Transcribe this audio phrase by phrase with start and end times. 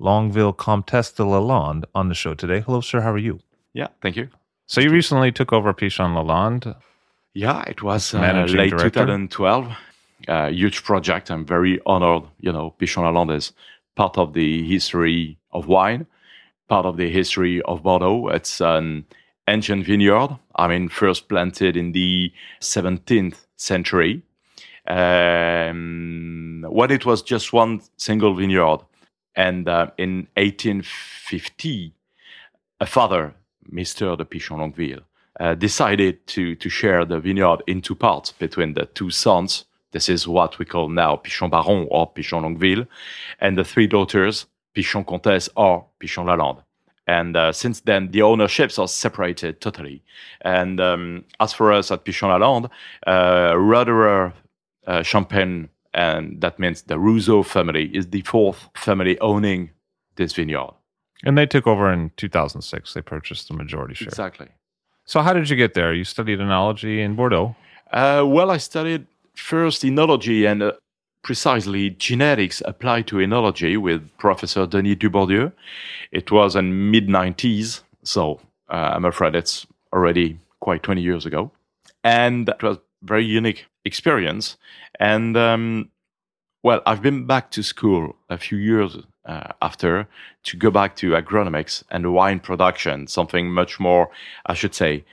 [0.00, 2.60] Longueville Comtesse de Lalande on the show today.
[2.60, 3.02] Hello, sir.
[3.02, 3.38] How are you?
[3.74, 4.28] Yeah, thank you.
[4.66, 6.74] So you recently took over Pichon Lalande.
[7.34, 8.88] Yeah, it was uh, late director?
[8.90, 9.72] 2012.
[10.26, 11.30] Uh, huge project.
[11.30, 12.24] I'm very honored.
[12.40, 13.52] You know, Pichon Lalande is
[13.94, 16.06] part of the history of wine,
[16.68, 18.28] part of the history of Bordeaux.
[18.28, 19.04] It's an
[19.48, 20.30] ancient vineyard.
[20.56, 24.22] I mean, first planted in the 17th century.
[24.86, 28.80] Um, when it was just one single vineyard.
[29.36, 31.94] And uh, in 1850,
[32.80, 33.34] a father,
[33.72, 34.16] Mr.
[34.16, 35.02] de Pichon Longueville,
[35.38, 39.64] uh, decided to, to share the vineyard in two parts between the two sons.
[39.92, 42.86] This is what we call now Pichon Baron or Pichon Longueville,
[43.40, 46.62] and the three daughters, Pichon Comtesse or Pichon Lalande.
[47.06, 50.02] And uh, since then, the ownerships are separated totally.
[50.42, 52.70] And um, as for us at Pichon Lalande,
[53.06, 54.32] uh, Roederer
[54.86, 59.70] uh, Champagne, and that means the Rouzaud family, is the fourth family owning
[60.16, 60.72] this vineyard.
[61.24, 62.94] And they took over in 2006.
[62.94, 64.08] They purchased the majority share.
[64.08, 64.48] Exactly.
[65.04, 65.92] So how did you get there?
[65.92, 67.56] You studied enology in Bordeaux.
[67.92, 70.72] Uh, well, I studied first enology and uh,
[71.22, 75.52] precisely genetics applied to enology with Professor Denis Dubourdieu.
[76.12, 81.50] It was in mid 90s, so uh, I'm afraid it's already quite 20 years ago,
[82.04, 84.56] and it was very unique experience.
[84.98, 85.90] And um,
[86.62, 90.08] well, I've been back to school a few years uh, after
[90.44, 94.10] to go back to agronomics and wine production, something much more,
[94.46, 95.04] I should say,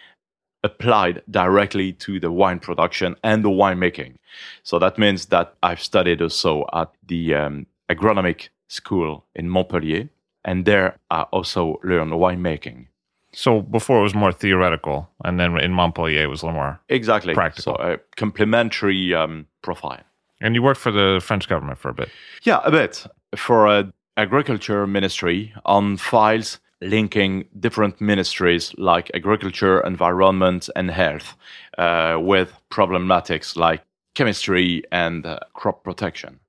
[0.64, 4.16] applied directly to the wine production and the winemaking.
[4.64, 10.10] So that means that I've studied also at the um, agronomic school in Montpellier,
[10.44, 12.88] and there I also learned winemaking.
[13.34, 16.80] So before it was more theoretical, and then in Montpellier it was a little more.
[16.90, 17.34] Exactly.
[17.34, 17.76] Practical.
[17.76, 20.04] So a complementary um, profile.
[20.42, 22.10] And you worked for the French government for a bit.
[22.44, 23.06] Yeah, a bit
[23.36, 31.36] for a agriculture ministry on files linking different ministries like agriculture, environment, and health
[31.78, 33.84] uh, with problematics like
[34.14, 36.40] chemistry and uh, crop protection.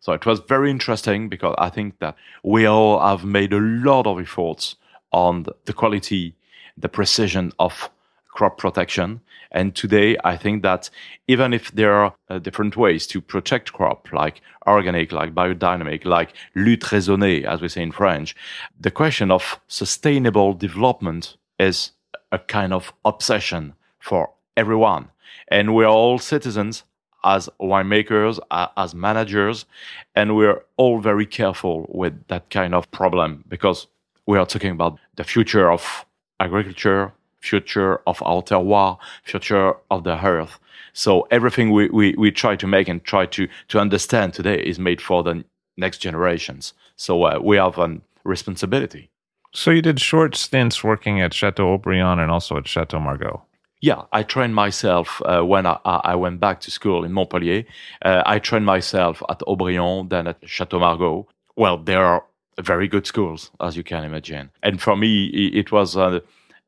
[0.00, 4.06] So it was very interesting because I think that we all have made a lot
[4.06, 4.76] of efforts
[5.12, 6.34] on the- quality,
[6.76, 7.90] the precision of
[8.28, 9.20] crop protection.
[9.52, 10.88] And today, I think that
[11.26, 16.32] even if there are uh, different ways to protect crop, like organic, like biodynamic, like
[16.54, 18.36] lutte raisonnée, as we say in French,
[18.78, 21.90] the question of sustainable development is
[22.30, 25.10] a kind of obsession for everyone.
[25.48, 26.84] And we're all citizens
[27.24, 28.38] as winemakers,
[28.76, 29.66] as managers,
[30.14, 33.88] and we're all very careful with that kind of problem because
[34.30, 36.06] we are talking about the future of
[36.38, 40.60] agriculture, future of our terroir, future of the earth.
[40.92, 44.78] So everything we, we, we try to make and try to, to understand today is
[44.78, 45.44] made for the
[45.76, 46.74] next generations.
[46.96, 49.10] So uh, we have a responsibility.
[49.52, 53.42] So you did short stints working at Chateau Haut-Brion and also at Chateau Margaux.
[53.80, 57.64] Yeah, I trained myself uh, when I, I I went back to school in Montpellier.
[58.04, 61.26] Uh, I trained myself at Haut-Brion, then at Chateau Margaux.
[61.56, 62.22] Well, there are
[62.62, 64.50] very good schools, as you can imagine.
[64.62, 66.20] And for me, it was uh,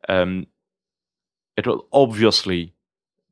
[0.08, 0.46] um,
[1.56, 2.72] it was obviously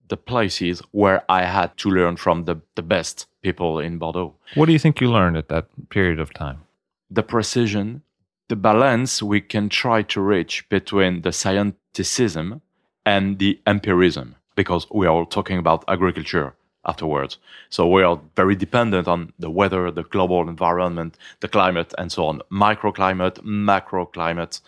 [0.09, 4.35] the places where I had to learn from the, the best people in Bordeaux.
[4.55, 6.63] What do you think you learned at that period of time?
[7.11, 8.03] The precision,
[8.49, 12.61] the balance we can try to reach between the scientificism
[13.07, 16.55] and the empirism, because we are all talking about agriculture
[16.85, 17.39] afterwards.
[17.69, 22.27] So we are very dependent on the weather, the global environment, the climate, and so
[22.27, 24.61] on microclimate, macroclimate,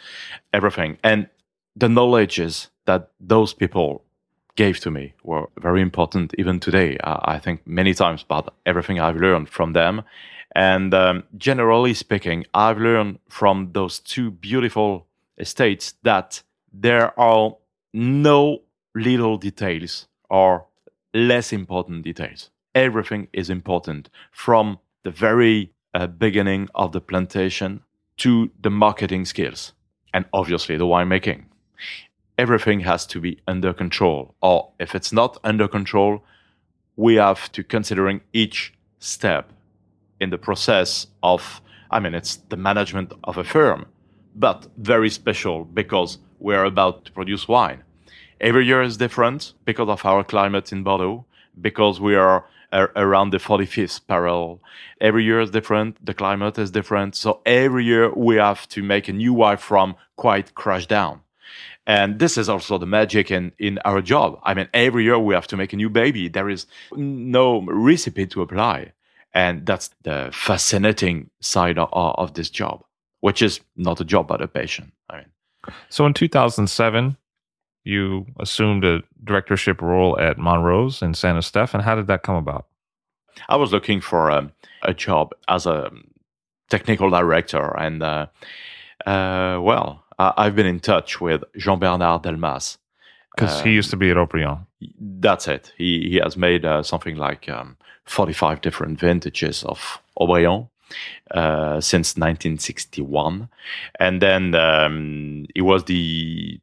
[0.53, 0.99] everything.
[1.03, 1.29] And
[1.75, 4.05] the knowledges that those people
[4.57, 6.99] gave to me were very important even today.
[7.03, 10.03] I, I think many times about everything I've learned from them.
[10.55, 15.07] And um, generally speaking, I've learned from those two beautiful
[15.39, 16.43] estates that
[16.73, 17.57] there are
[17.95, 18.61] no
[18.95, 20.67] little details or
[21.15, 22.51] less important details.
[22.75, 27.83] Everything is important from the very uh, beginning of the plantation
[28.17, 29.73] to the marketing skills
[30.15, 31.45] and obviously the winemaking.
[32.39, 36.25] Everything has to be under control, or if it's not under control,
[36.97, 39.53] we have to considering each step
[40.21, 41.61] in the process of
[41.91, 43.87] I mean it's the management of a firm,
[44.35, 47.83] but very special because we're about to produce wine.
[48.43, 51.25] Every year is different because of our climate in Bordeaux,
[51.61, 54.61] because we are uh, around the 45th parallel.
[55.01, 57.15] Every year is different, the climate is different.
[57.15, 61.21] So every year we have to make a new wine from quite crash down.
[61.87, 64.41] And this is also the magic in, in our job.
[64.43, 66.29] I mean, every year we have to make a new baby.
[66.29, 66.67] There is
[66.97, 68.93] no recipe to apply.
[69.33, 72.85] And that's the fascinating side of, of this job,
[73.21, 74.91] which is not a job, but a passion.
[75.09, 75.27] I mean,
[75.91, 77.17] so in 2007,
[77.85, 81.75] you assumed a directorship role at Montrose in Saint Estèphe.
[81.75, 82.67] And how did that come about?
[83.49, 84.53] I was looking for a,
[84.83, 85.91] a job as a
[86.69, 87.77] technical director.
[87.77, 88.27] And, uh,
[89.07, 92.79] uh, well, I, have been in touch with Jean Bernard Delmas.
[93.35, 94.67] Because um, he used to be at Haut-Brion.
[95.01, 95.73] That's it.
[95.77, 100.69] He, he has made uh, something like um, 45 different vintages of Haut-Brion.
[101.31, 103.49] Uh, since 1961,
[103.99, 106.61] and then um, he was the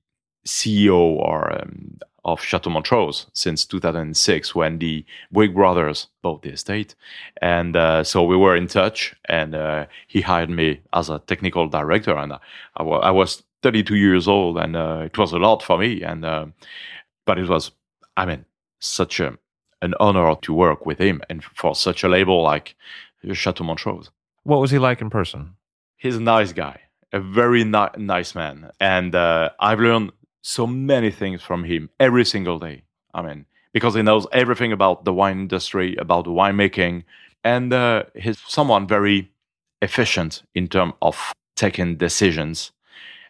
[0.49, 6.95] CEO or um, of Chateau Montrose since 2006 when the Bouygues brothers bought the estate,
[7.41, 11.67] and uh, so we were in touch, and uh, he hired me as a technical
[11.67, 15.77] director, and I, I was 32 years old, and uh, it was a lot for
[15.77, 16.45] me, and uh,
[17.25, 17.71] but it was,
[18.17, 18.45] I mean,
[18.79, 19.37] such a
[19.81, 22.75] an honor to work with him and for such a label like
[23.33, 24.09] Chateau Montrose.
[24.43, 25.55] What was he like in person?
[25.97, 26.81] He's a nice guy,
[27.11, 28.71] a very ni- nice man.
[28.79, 30.11] And uh, I've learned
[30.41, 32.83] so many things from him every single day.
[33.13, 37.03] I mean, because he knows everything about the wine industry, about winemaking,
[37.43, 39.31] and uh, he's someone very
[39.81, 42.71] efficient in terms of taking decisions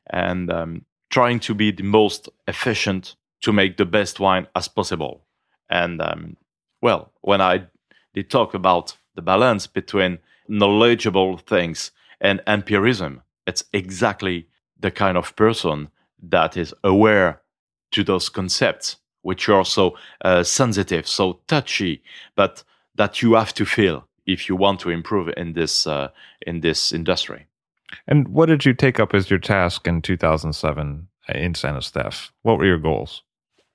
[0.10, 5.22] and um, trying to be the most efficient to make the best wine as possible.
[5.70, 6.38] And um,
[6.82, 7.68] well, when I
[8.14, 14.48] did talk about the balance between knowledgeable things and empirism, it's exactly
[14.80, 15.90] the kind of person
[16.24, 17.42] that is aware
[17.92, 22.01] to those concepts, which are so uh, sensitive, so touchy,
[22.36, 22.63] but
[22.95, 26.10] that you have to feel if you want to improve in this uh,
[26.45, 27.48] in this industry.
[28.07, 32.30] And what did you take up as your task in 2007 in Saint Estèphe?
[32.44, 33.24] What were your goals?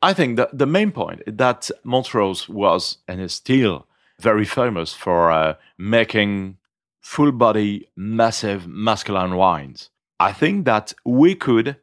[0.02, 3.86] I think that the main point is that Montrose was and is still
[4.20, 6.58] very famous for uh, making
[7.00, 9.90] full body, massive, masculine wines.
[10.20, 11.76] I think that we could,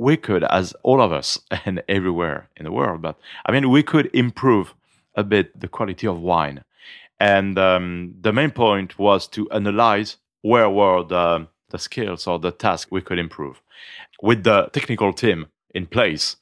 [0.00, 3.82] we could, as all of us and everywhere in the world, but I mean, we
[3.82, 4.74] could improve
[5.14, 6.64] a bit the quality of wine.
[7.20, 12.50] And um, the main point was to analyze where were the, the skills or the
[12.50, 13.60] tasks we could improve.
[14.22, 16.36] With the technical team in place,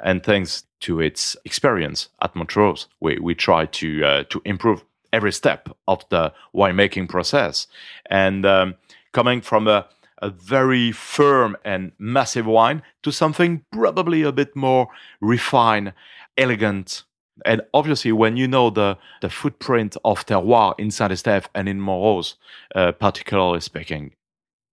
[0.00, 5.32] and thanks to its experience at Montrose, we, we try to uh, to improve every
[5.32, 7.68] step of the winemaking process.
[8.10, 8.74] And um,
[9.12, 9.86] coming from a,
[10.22, 14.88] a very firm and massive wine to something probably a bit more
[15.20, 15.92] refined,
[16.36, 17.04] elegant.
[17.44, 21.80] And obviously, when you know the, the footprint of terroir in Saint Estèphe and in
[21.80, 22.36] Montrose,
[22.74, 24.12] uh, particularly speaking,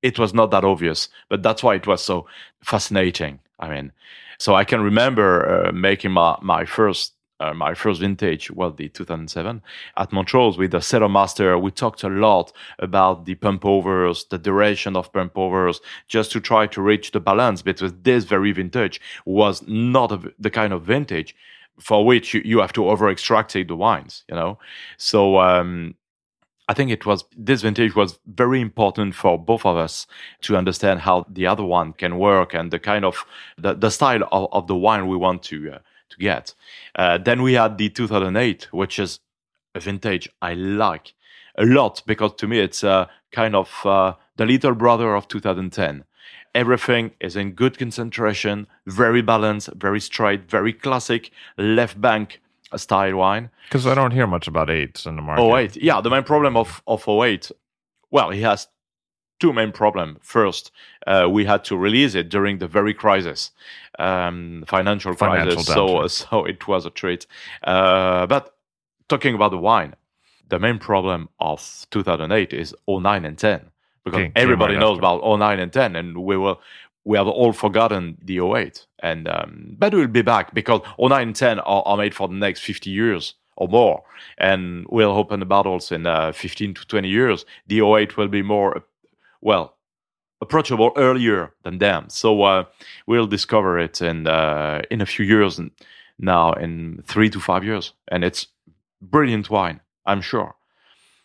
[0.02, 2.28] it was not that obvious, but that's why it was so
[2.64, 3.40] fascinating.
[3.60, 3.92] I mean,
[4.38, 7.13] so I can remember uh, making my, my first
[7.44, 9.62] uh, my first vintage, well, the 2007
[9.98, 11.58] at Montrose with the cellar master.
[11.58, 16.40] We talked a lot about the pump overs, the duration of pump overs, just to
[16.40, 20.84] try to reach the balance because this very vintage was not a, the kind of
[20.84, 21.36] vintage
[21.80, 24.58] for which you, you have to over extract the wines, you know.
[24.98, 25.96] So um,
[26.70, 30.08] I think it was this vintage was very important for both of us
[30.42, 33.26] to understand how the other one can work and the kind of
[33.58, 35.80] the, the style of, of the wine we want to uh,
[36.14, 36.54] to get.
[36.96, 39.20] Uh, then we had the 2008, which is
[39.76, 41.14] a vintage I like
[41.58, 46.04] a lot because to me it's a kind of uh, the little brother of 2010.
[46.56, 52.42] Everything is in good concentration, very balanced, very straight, very classic left bank
[52.76, 53.50] style wine.
[53.70, 55.42] Because I don't hear much about eights in the market.
[55.42, 55.76] Oh, eight.
[55.76, 57.52] Yeah, the main problem of, of 08,
[58.12, 58.68] well, he has
[59.40, 60.20] two main problems.
[60.22, 60.72] First,
[61.08, 63.52] uh, we had to release it during the very crisis,
[64.00, 65.66] um, financial, Financial crisis.
[65.68, 66.10] So, downturn.
[66.30, 67.26] so it was a treat.
[67.64, 68.56] Uh, but
[69.10, 69.96] talking about the wine,
[70.50, 73.72] the main problem of 2008 is 09 and 10
[74.04, 75.18] because Came- came everybody right knows after.
[75.18, 76.60] about 09 and 10, and we will.
[77.06, 81.36] We have all forgotten the 08, and um, but we'll be back because 09 and
[81.36, 84.04] 10 are, are made for the next 50 years or more,
[84.38, 87.46] and we'll open the bottles in uh, 15 to 20 years.
[87.68, 88.86] The 08 will be more,
[89.44, 89.76] well,
[90.42, 92.06] approachable earlier than them.
[92.10, 92.66] So uh,
[93.08, 95.60] we'll discover it in uh, in a few years
[96.18, 98.48] now, in three to five years, and it's
[99.02, 100.56] brilliant wine, I'm sure.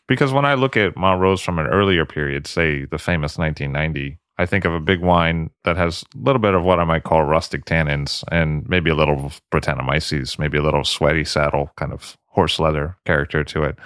[0.07, 4.47] Because when I look at Montrose from an earlier period, say the famous 1990, I
[4.47, 7.25] think of a big wine that has a little bit of what I might call
[7.25, 12.17] rustic tannins and maybe a little of Brettanomyces, maybe a little sweaty saddle, kind of
[12.27, 13.77] horse leather character to it.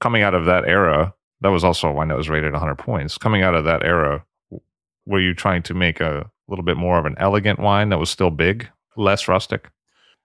[0.00, 1.12] Coming out of that era,
[1.42, 3.18] that was also a wine that was rated 100 points.
[3.18, 4.24] Coming out of that era,
[5.06, 8.10] were you trying to make a little bit more of an elegant wine that was
[8.10, 9.70] still big, less rustic?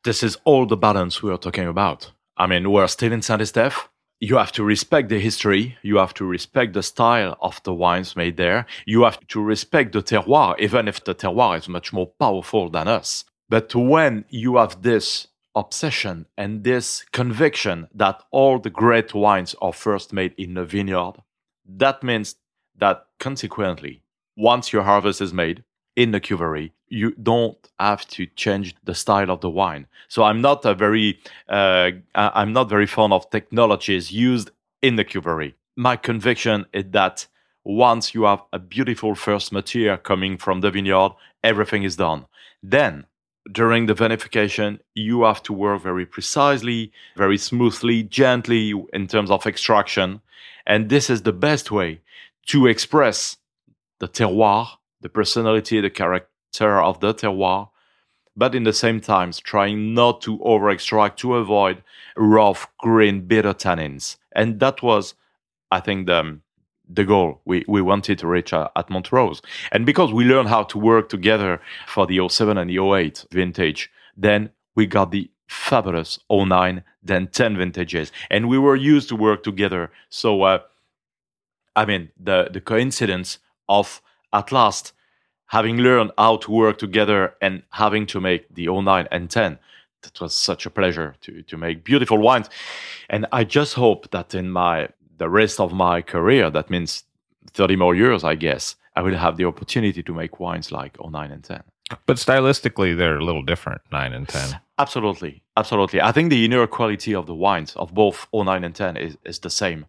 [0.04, 2.12] This is all the balance we are talking about.
[2.38, 3.88] I mean, we're still in Saint Estèphe.
[4.20, 5.78] You have to respect the history.
[5.82, 8.66] You have to respect the style of the wines made there.
[8.86, 12.88] You have to respect the terroir, even if the terroir is much more powerful than
[12.88, 13.26] us.
[13.50, 19.74] But when you have this obsession and this conviction that all the great wines are
[19.74, 21.14] first made in the vineyard,
[21.66, 22.36] that means
[22.78, 24.04] that consequently,
[24.36, 25.64] once your harvest is made
[25.96, 29.88] in the cuvery, you don't have to change the style of the wine.
[30.08, 35.04] So I'm not a very, uh, I'm not very fond of technologies used in the
[35.04, 35.56] cuvery.
[35.76, 37.28] My conviction is that
[37.64, 41.12] once you have a beautiful first material coming from the vineyard,
[41.44, 42.28] everything is done.
[42.62, 43.06] Then
[43.51, 49.46] during the vinification, you have to work very precisely, very smoothly, gently in terms of
[49.46, 50.22] extraction.
[50.66, 52.01] And this is the best way
[52.48, 53.38] to express
[54.00, 54.68] the terroir,
[55.01, 57.70] the personality, the character of the terroir,
[58.36, 61.84] but in the same time, trying not to over extract to avoid
[62.16, 64.18] rough, green, bitter tannins.
[64.32, 65.16] And that was,
[65.72, 66.39] I think, the,
[66.89, 69.41] the goal we, we wanted to reach at, at Montrose.
[69.72, 73.89] And because we learned how to work together for the 07 and the 08 vintage,
[74.15, 78.12] then we got the fabulous 09, then 10 vintages.
[78.29, 79.91] And we were used to work together.
[80.10, 80.60] So, uh,
[81.75, 83.39] I mean, the, the coincidence
[83.70, 84.01] of
[84.34, 84.94] at last
[85.48, 89.58] having learned how to work together and having to make the 09 and 10,
[90.01, 92.50] that was such a pleasure to, to make beautiful wines.
[93.10, 97.04] And I just hope that in my the rest of my career, that means
[97.54, 101.32] 30 more years, I guess, I will have the opportunity to make wines like 09
[101.32, 101.64] and 10.
[102.06, 104.60] But stylistically, they're a little different, 9 and 10.
[104.78, 105.42] Absolutely.
[105.56, 106.02] Absolutely.
[106.02, 109.40] I think the inner quality of the wines of both 09 and 10 is, is
[109.40, 109.86] the same,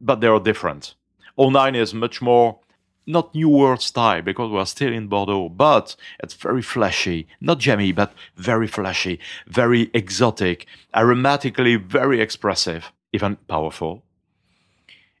[0.00, 0.94] but they are different.
[1.38, 2.58] 09 is much more,
[3.06, 7.92] not New World style because we're still in Bordeaux, but it's very flashy, not jammy,
[7.92, 14.02] but very flashy, very exotic, aromatically very expressive, even powerful.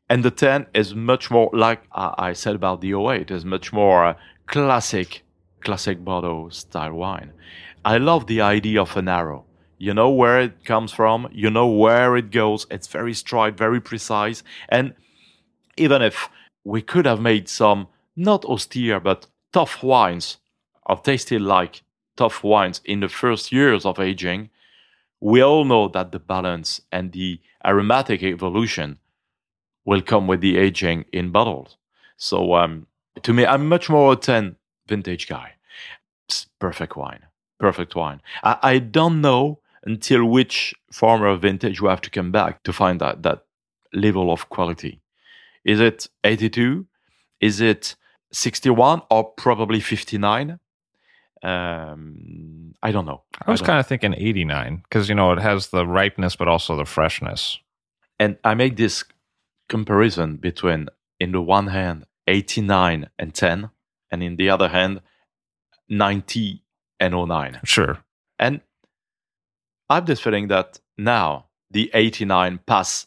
[0.08, 4.04] And the 10 is much more, like I said about the 08, is much more
[4.04, 4.14] uh,
[4.46, 5.24] classic,
[5.60, 7.32] classic Bordeaux style wine.
[7.84, 9.44] I love the idea of an arrow.
[9.78, 12.66] You know where it comes from, you know where it goes.
[12.70, 14.42] It's very straight, very precise.
[14.68, 14.94] And
[15.76, 16.28] even if
[16.64, 20.38] we could have made some not austere but tough wines
[20.86, 21.82] or tasted like
[22.16, 24.50] tough wines in the first years of aging,
[25.20, 28.98] we all know that the balance and the aromatic evolution
[29.86, 31.76] will come with the aging in bottles.
[32.18, 32.86] So um,
[33.22, 35.52] to me, I'm much more a 10 vintage guy.
[36.26, 37.20] It's perfect wine.
[37.58, 38.20] Perfect wine.
[38.42, 43.00] I, I don't know until which former vintage you have to come back to find
[43.00, 43.44] that, that
[43.94, 45.00] level of quality.
[45.64, 46.86] Is it 82?
[47.40, 47.94] Is it
[48.32, 50.58] 61 or probably 59?
[51.42, 53.22] Um, I don't know.
[53.46, 56.76] I was kind of thinking 89 because, you know, it has the ripeness, but also
[56.76, 57.60] the freshness.
[58.18, 59.04] and I make this
[59.68, 63.70] comparison between, in the one hand, 89 and 10,
[64.10, 65.00] and in the other hand,
[65.88, 66.62] 90
[67.00, 67.60] and 09.
[67.64, 67.98] Sure.
[68.38, 68.60] And
[69.88, 73.06] I have this feeling that now the 89 pass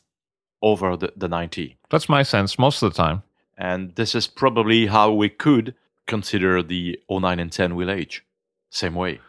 [0.62, 1.78] over the, the 90.
[1.90, 3.24] That's my sense most of the time.
[3.58, 5.76] And this is probably how we could
[6.08, 8.26] consider the 09 and 10 will age.
[8.70, 9.20] Same way.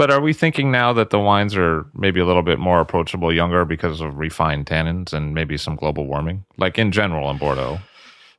[0.00, 3.30] But are we thinking now that the wines are maybe a little bit more approachable
[3.30, 6.46] younger because of refined tannins and maybe some global warming?
[6.56, 7.80] Like in general in Bordeaux?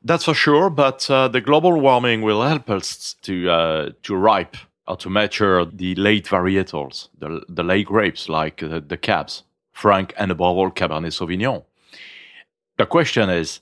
[0.04, 4.58] That's for sure, but uh, the global warming will help us to uh, to ripe
[4.88, 10.16] or to mature the late varietals, the, the late grapes like uh, the cabs, Franc
[10.18, 11.64] and above all Cabernet Sauvignon.
[12.80, 13.62] The question is,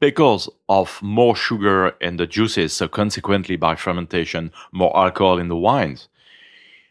[0.00, 5.56] because of more sugar in the juices, so consequently by fermentation, more alcohol in the
[5.56, 6.08] wines,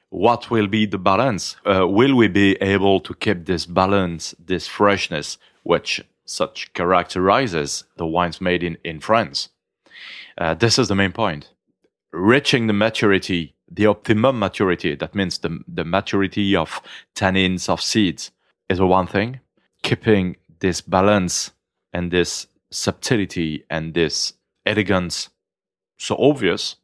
[0.09, 1.57] what will be the balance?
[1.65, 8.05] Uh, will we be able to keep this balance, this freshness, which such characterizes the
[8.05, 9.49] wines made in, in France?
[10.37, 11.51] Uh, this is the main point.
[12.11, 16.81] Reaching the maturity, the optimum maturity, that means the, the maturity of
[17.15, 18.31] tannins of seeds,
[18.69, 19.39] is one thing.
[19.83, 21.51] Keeping this balance
[21.93, 24.33] and this subtlety and this
[24.65, 25.29] elegance
[25.97, 26.75] so obvious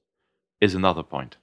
[0.62, 1.38] is another point.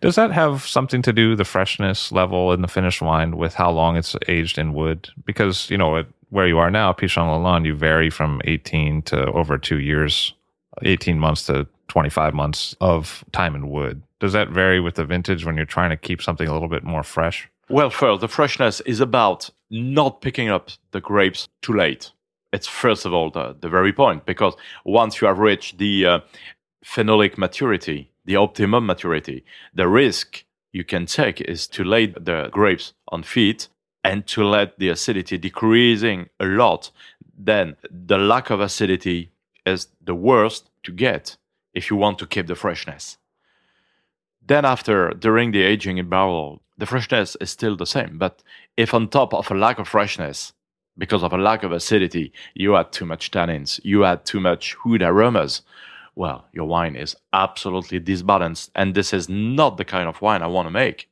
[0.00, 3.70] Does that have something to do the freshness level in the finished wine with how
[3.70, 5.10] long it's aged in wood?
[5.24, 9.56] Because you know where you are now, Pichon Lalande, you vary from 18 to over
[9.56, 10.34] two years,
[10.82, 14.02] 18 months to 25 months of time in wood.
[14.20, 16.84] Does that vary with the vintage when you're trying to keep something a little bit
[16.84, 17.48] more fresh?
[17.68, 22.10] Well, first, the freshness is about not picking up the grapes too late
[22.52, 24.54] it's first of all the, the very point because
[24.84, 26.20] once you have reached the uh,
[26.84, 29.42] phenolic maturity, the optimum maturity,
[29.74, 33.68] the risk you can take is to lay the grapes on feet
[34.04, 36.90] and to let the acidity decreasing a lot.
[37.38, 39.32] Then the lack of acidity
[39.64, 41.38] is the worst to get
[41.72, 43.16] if you want to keep the freshness.
[44.46, 48.18] Then after, during the aging in barrel, the freshness is still the same.
[48.18, 48.42] But
[48.76, 50.52] if on top of a lack of freshness,
[50.98, 54.76] because of a lack of acidity, you add too much tannins, you add too much
[54.84, 55.62] wood aromas,
[56.18, 58.72] well, your wine is absolutely disbalanced.
[58.74, 61.08] And this is not the kind of wine I want to make.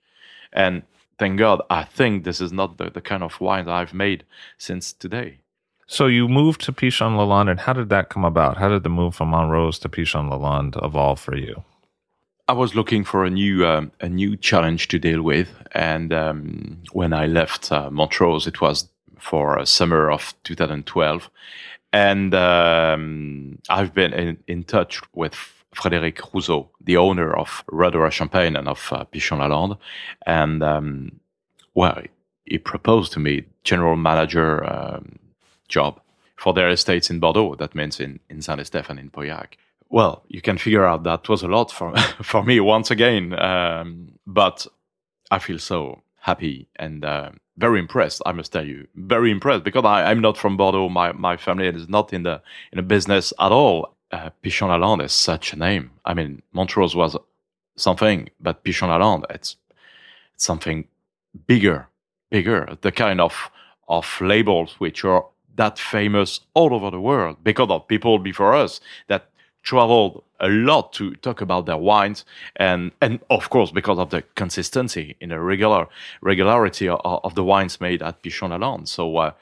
[0.53, 0.83] And
[1.17, 4.25] thank God, I think this is not the, the kind of wine that I've made
[4.59, 5.39] since today.
[5.87, 8.57] So you moved to Pichon Lalande, and how did that come about?
[8.57, 11.63] How did the move from Montrose to Pichon Lalande evolve for you?
[12.49, 16.79] I was looking for a new um, a new challenge to deal with, and um,
[16.93, 21.31] when I left uh, Montrose, it was for a summer of 2012.
[21.97, 25.35] And um, I've been in, in touch with
[25.75, 29.79] Frédéric Rouzaud, the owner of Roederer Champagne and of uh, Pichon Lalande.
[30.27, 31.21] And um,
[31.75, 32.03] well,
[32.45, 35.19] he proposed to me general manager um,
[35.69, 35.99] job
[36.37, 37.55] for their estates in Bordeaux.
[37.55, 39.55] That means in, in Saint-Estèphe and in Pauillac.
[39.89, 43.33] Well, you can figure out that was a lot for, for me once again.
[43.39, 44.67] Um, but
[45.31, 48.23] I feel so happy and uh, very impressed.
[48.27, 50.89] I must tell you, very impressed because I, am not from Bordeaux.
[50.89, 52.43] My my family is not in the
[52.73, 53.95] in a business at all.
[54.13, 55.91] Uh, Pichon Lalande is such a name.
[56.05, 57.17] I mean, Montrose was
[57.77, 59.57] something, but Pichon Lalande it's,
[60.35, 60.87] it's something
[61.47, 61.89] bigger,
[62.31, 62.77] bigger.
[62.81, 63.51] The kind of
[63.89, 68.81] of labels which are that famous all over the world because of people before us
[69.09, 69.31] that
[69.67, 72.25] traveled a lot to talk about their wines
[72.57, 75.87] and and of course because of the consistency in the regular
[76.23, 78.89] regularity of, of the wines made at Pichon Lalande.
[78.89, 79.33] So uh,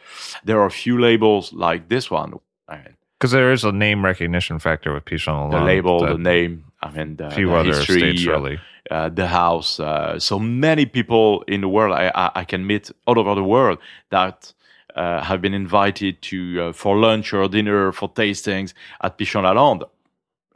[0.45, 2.35] there are a few labels like this one.
[2.67, 5.51] Because there is a name recognition factor with Pichon Lalande.
[5.53, 8.59] The label, the name, I mean, the, few the other history, states, really.
[8.91, 9.81] Uh, the house.
[9.81, 13.45] Uh, so many people in the world I, I, I, can meet all over the
[13.45, 13.79] world
[14.11, 14.53] that
[14.95, 19.89] uh, have been invited to uh, for lunch or dinner for tastings at Pichon Lalande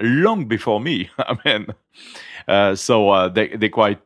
[0.00, 1.10] long before me.
[1.18, 1.66] I mean,
[2.46, 4.00] uh, so uh, they they quite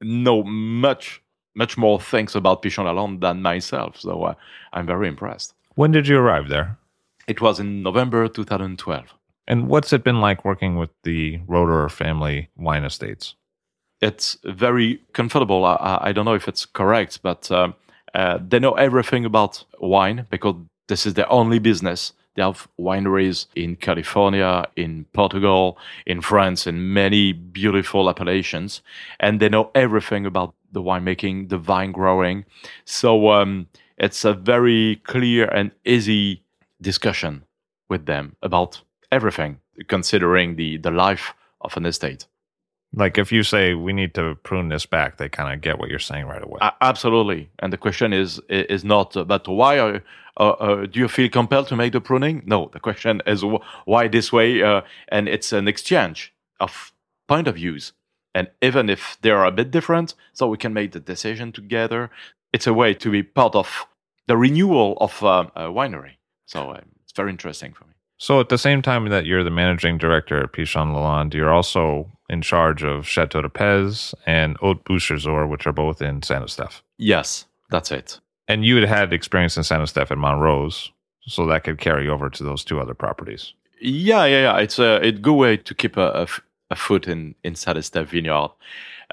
[0.00, 1.22] know much
[1.54, 4.00] much more things about Pichon Lalande than myself.
[4.00, 4.34] So uh,
[4.72, 5.54] I'm very impressed.
[5.76, 6.78] When did you arrive there?
[7.26, 9.14] It was in November 2012.
[9.46, 13.34] And what's it been like working with the Roederer family wine estates?
[14.00, 15.64] It's very comfortable.
[15.64, 17.74] I, I don't know if it's correct, but um,
[18.14, 20.56] uh, they know everything about wine because
[20.88, 22.12] this is their only business.
[22.34, 28.82] They have wineries in California, in Portugal, in France, in many beautiful appellations.
[29.20, 32.44] And they know everything about the winemaking, the vine growing.
[32.84, 33.68] So um,
[33.98, 36.42] it's a very clear and easy
[36.80, 37.44] discussion
[37.88, 42.26] with them about everything, considering the, the life of an estate.
[42.96, 45.88] Like if you say we need to prune this back, they kind of get what
[45.88, 46.58] you're saying right away.
[46.60, 47.50] Uh, absolutely.
[47.58, 50.00] And the question is is not, uh, but why are
[50.38, 52.42] do you feel compelled to make the pruning?
[52.46, 53.44] No, the question is
[53.84, 56.92] why this way, uh, and it's an exchange of
[57.28, 57.92] point of views.
[58.34, 62.10] And even if they are a bit different, so we can make the decision together.
[62.52, 63.86] It's a way to be part of
[64.26, 66.16] the renewal of uh, a winery.
[66.46, 67.92] So uh, it's very interesting for me.
[68.18, 72.10] So at the same time that you're the managing director at Pichon Lalande, you're also
[72.28, 76.80] in charge of Chateau de Pez and Haute Beauséjour, which are both in Saint-Estèphe.
[76.96, 78.20] Yes, that's it.
[78.48, 80.92] And you had had experience in Saint-Estèphe and Montrose,
[81.26, 83.54] so that could carry over to those two other properties.
[83.80, 84.58] Yeah, yeah, yeah.
[84.58, 86.26] It's a, a good way to keep a,
[86.70, 88.50] a foot in in Saint-Estèphe Vineyard.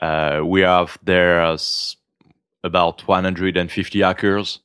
[0.02, 1.58] Uh, we have there
[2.64, 4.60] about 150 acres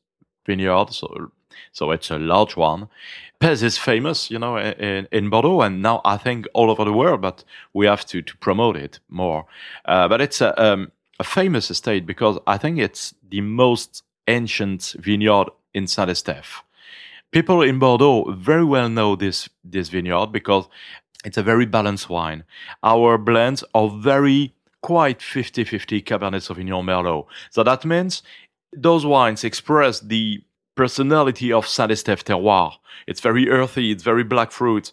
[0.46, 1.30] vineyard, so
[1.72, 2.88] so it's a large one.
[3.40, 6.92] Pez is famous, you know, in, in Bordeaux, and now I think all over the
[6.92, 7.20] world.
[7.20, 9.44] But we have to to promote it more.
[9.84, 14.94] Uh, but it's a, um, a famous estate because I think it's the most ancient
[14.98, 16.62] vineyard in Saint Estèphe.
[17.32, 20.68] People in Bordeaux very well know this this vineyard because
[21.24, 22.44] it's a very balanced wine.
[22.82, 27.26] Our blends are very quite 50-50 Cabernet Sauvignon Merlot.
[27.50, 28.22] So that means
[28.72, 30.44] those wines express the
[30.76, 32.74] personality of Saint-Estèphe terroir.
[33.06, 34.92] It's very earthy, it's very black fruit,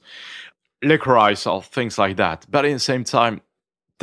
[0.83, 2.45] licorice or things like that.
[2.49, 3.41] But at the same time,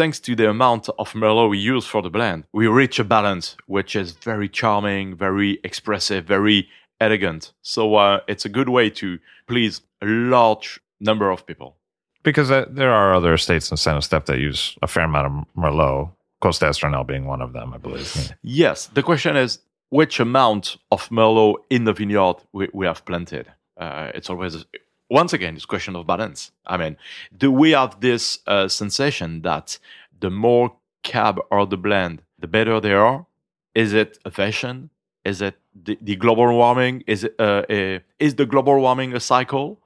[0.00, 3.54] thanks to the amount of Merlot we use for the blend, we reach a balance
[3.66, 6.66] which is very charming, very expressive, very
[7.02, 7.52] elegant.
[7.60, 11.76] So uh, it's a good way to please a large number of people
[12.22, 15.32] because uh, there are other estates in Saint Estèphe that use a fair amount of
[15.54, 16.10] Merlot,
[16.40, 18.32] Cos d'Estournel being one of them, I believe.
[18.42, 18.86] Yes.
[18.86, 19.58] The question is
[19.90, 23.52] which amount of Merlot in the vineyard we, we have planted.
[23.76, 24.64] Uh, it's always,
[25.10, 26.52] once again, it's a question of balance.
[26.66, 26.96] I mean,
[27.36, 29.78] do we have this uh, sensation that
[30.18, 33.26] the more cab or the blend, the better they are?
[33.74, 34.90] Is it a fashion?
[35.24, 37.02] Is it the, the global warming?
[37.06, 39.80] Is it uh, a, is the global warming a cycle?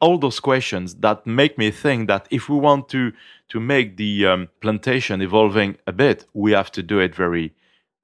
[0.00, 3.12] all those questions that make me think that if we want to
[3.48, 7.54] to make the um, plantation evolving a bit, we have to do it very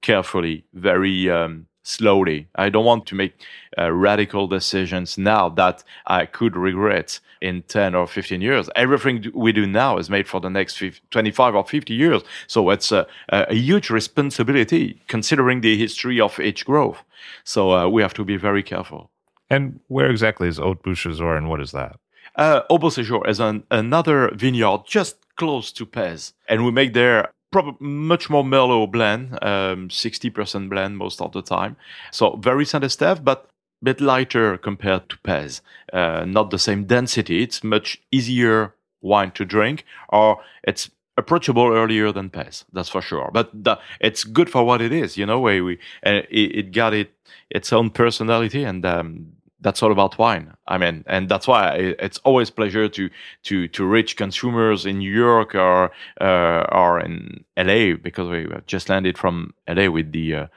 [0.01, 2.47] carefully, very um, slowly.
[2.55, 3.33] I don't want to make
[3.77, 8.69] uh, radical decisions now that I could regret in 10 or 15 years.
[8.75, 12.21] Everything we do now is made for the next 50, 25 or 50 years.
[12.47, 17.03] So it's a, a, huge responsibility considering the history of each growth.
[17.43, 19.11] So uh, we have to be very careful.
[19.49, 21.97] And where exactly is Haute Beauséjour and what is that?
[22.35, 26.33] Uh, Haute is an, another vineyard just close to Pez.
[26.47, 31.41] And we make there probably much more Merlot blend, um, 60% blend most of the
[31.41, 31.77] time.
[32.11, 33.47] So very Saint Estèphe, but
[33.81, 35.61] a bit lighter compared to Pez.
[35.93, 37.41] Uh, not the same density.
[37.43, 42.65] It's much easier wine to drink, or it's approachable earlier than Pez.
[42.73, 43.29] That's for sure.
[43.31, 45.15] But the, it's good for what it is.
[45.15, 47.13] You know, we, we it, it got it
[47.49, 49.33] its own personality, and um,
[49.63, 50.53] that's all about wine.
[50.67, 53.09] I mean, and that's why it's always pleasure to
[53.43, 58.89] to to reach consumers in New York or uh, or in LA because we just
[58.89, 60.47] landed from LA with the uh,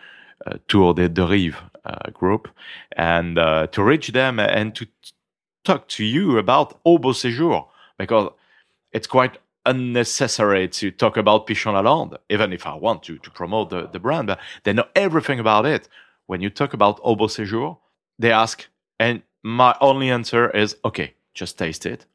[0.47, 2.49] uh, Tour de, Rive uh, group,
[2.97, 4.87] and uh, to reach them and to
[5.65, 7.67] talk to you about Haute Beauséjour
[7.99, 8.31] because
[8.93, 13.71] it's quite unnecessary to talk about Pichon Lalande, even if I want to to promote
[13.71, 15.89] the, the brand, but they know everything about it.
[16.27, 17.79] When you talk about Haute Beauséjour,
[18.19, 18.67] they ask
[18.99, 22.07] and my only answer is okay, just taste it.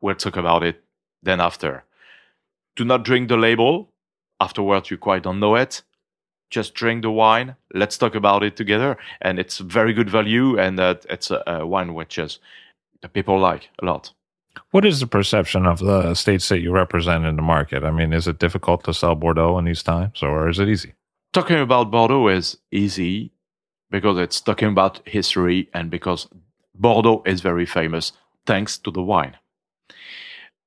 [0.00, 0.82] We'll talk about it
[1.22, 1.84] then after.
[2.76, 3.90] Do not drink the label.
[4.40, 5.82] Afterwards, you quite don't know it.
[6.50, 7.56] Just drink the wine.
[7.74, 8.96] Let's talk about it together.
[9.20, 12.38] And it's very good value, and uh, it's a, a wine which is
[13.12, 14.12] people like a lot.
[14.70, 17.84] What is the perception of the states that you represent in the market?
[17.84, 20.94] I mean, is it difficult to sell Bordeaux in these times, or is it easy?
[21.32, 23.32] Talking about Bordeaux is easy
[23.90, 26.28] because it's talking about history and because
[26.74, 28.12] Bordeaux is very famous
[28.46, 29.36] thanks to the wine.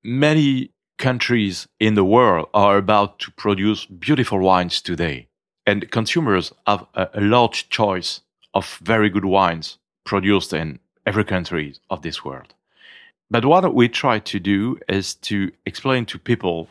[0.04, 5.28] Many countries in the world are about to produce beautiful wines today,
[5.66, 8.22] and consumers have a, a large choice
[8.54, 12.54] of very good wines produced in every country of this world.
[13.30, 16.68] But what we try to do is to explain to people,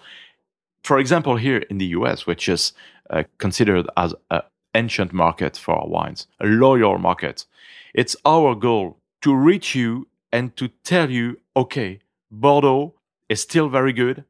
[0.84, 2.72] for example, here in the US, which is
[3.08, 4.42] uh, considered as a,
[4.74, 7.46] ancient market for our wines, a loyal market.
[7.94, 12.94] It's our goal to reach you and to tell you, okay, Bordeaux
[13.28, 14.24] is still very good.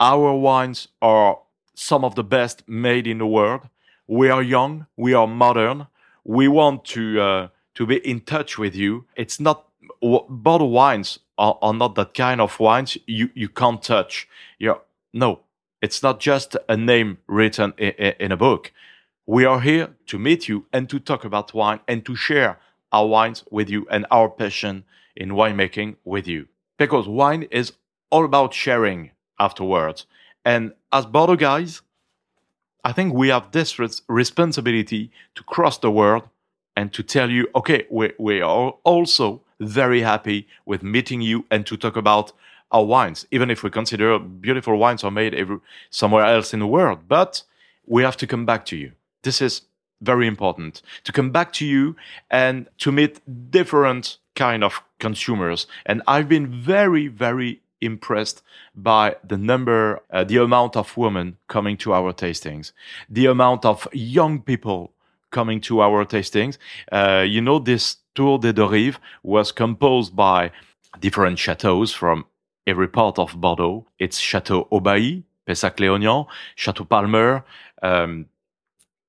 [0.00, 1.38] Our wines are
[1.74, 3.62] some of the best made in the world.
[4.06, 5.86] We are young, we are modern.
[6.24, 9.04] We want to uh, to be in touch with you.
[9.16, 9.68] It's not
[10.00, 14.28] Bordeaux wines are, are not that kind of wines you you can't touch.
[14.58, 14.78] Yeah,
[15.12, 15.40] no,
[15.82, 18.72] it's not just a name written in, in a book.
[19.26, 22.58] We are here to meet you and to talk about wine and to share
[22.92, 24.84] our wines with you and our passion
[25.16, 26.46] in winemaking with you.
[26.76, 27.72] Because wine is
[28.10, 30.04] all about sharing afterwards.
[30.44, 31.80] And as Bordeaux guys,
[32.84, 36.28] I think we have this responsibility to cross the world
[36.76, 41.64] and to tell you, okay, we, we are also very happy with meeting you and
[41.64, 42.32] to talk about
[42.70, 46.66] our wines, even if we consider beautiful wines are made every, somewhere else in the
[46.66, 47.08] world.
[47.08, 47.42] But
[47.86, 48.92] we have to come back to you
[49.24, 49.62] this is
[50.00, 51.96] very important to come back to you
[52.30, 55.66] and to meet different kind of consumers.
[55.86, 58.42] And I've been very, very impressed
[58.74, 62.72] by the number, uh, the amount of women coming to our tastings,
[63.08, 64.92] the amount of young people
[65.30, 66.58] coming to our tastings.
[66.92, 70.50] Uh, you know, this Tour de Dorive was composed by
[71.00, 72.24] different chateaux from
[72.66, 73.86] every part of Bordeaux.
[73.98, 77.44] It's Chateau Haut-Bailly, Pessac-Léognan, Chateau Palmer,
[77.82, 78.26] um,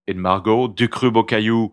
[0.07, 1.71] in Margaux, Ducru Beaucaillou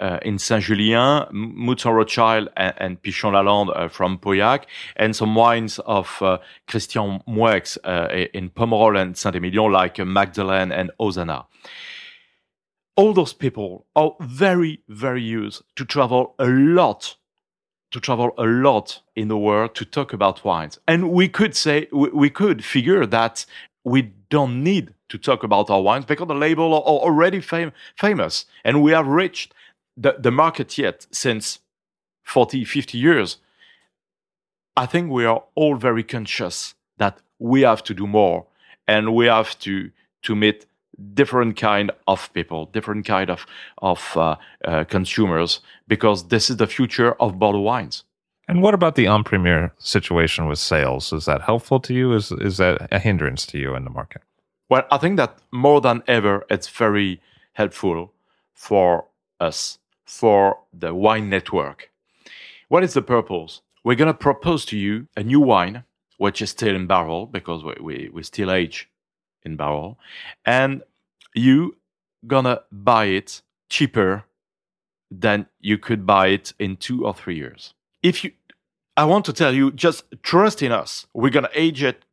[0.00, 4.64] uh, in Saint-Julien, Mouton Rothschild and, and Pichon Lalande uh, from Pauillac,
[4.96, 10.90] and some wines of uh, Christian Moueix uh, in Pomerol and Saint-Emilion, like Magdelaine and
[10.98, 11.46] Hosanna.
[12.96, 17.16] All those people are very, very used to travel a lot,
[17.90, 20.78] to travel a lot in the world to talk about wines.
[20.86, 23.46] And we could say, we, we could figure that
[23.90, 28.46] we don't need to talk about our wines because the label are already fam- famous
[28.64, 29.54] and we have reached
[29.96, 31.60] the, the market yet since
[32.22, 33.38] 40, 50 years,
[34.76, 38.46] I think we are all very conscious that we have to do more
[38.86, 39.90] and we have to,
[40.22, 40.66] to meet
[41.14, 43.46] different kind of people, different kind of,
[43.78, 48.04] of uh, uh, consumers, because this is the future of bottled wines.
[48.48, 51.12] And what about the en primeur situation with sales?
[51.12, 52.14] Is that helpful to you?
[52.14, 54.22] Is is that a hindrance to you in the market?
[54.70, 57.20] Well, I think that more than ever, it's very
[57.52, 58.12] helpful
[58.54, 59.04] for
[59.38, 61.90] us for the wine network.
[62.68, 63.60] What is the purpose?
[63.84, 65.84] We're to propose to you a new wine,
[66.18, 68.88] which is still in barrel because we, we, we still age
[69.42, 69.98] in barrel.
[70.44, 70.82] And
[71.34, 71.76] you
[72.26, 74.24] gonna buy it cheaper
[75.10, 77.74] than you could buy it in two or three years.
[78.02, 78.32] If you,
[78.98, 81.06] I want to tell you, just trust in us.
[81.14, 82.04] We're gonna age it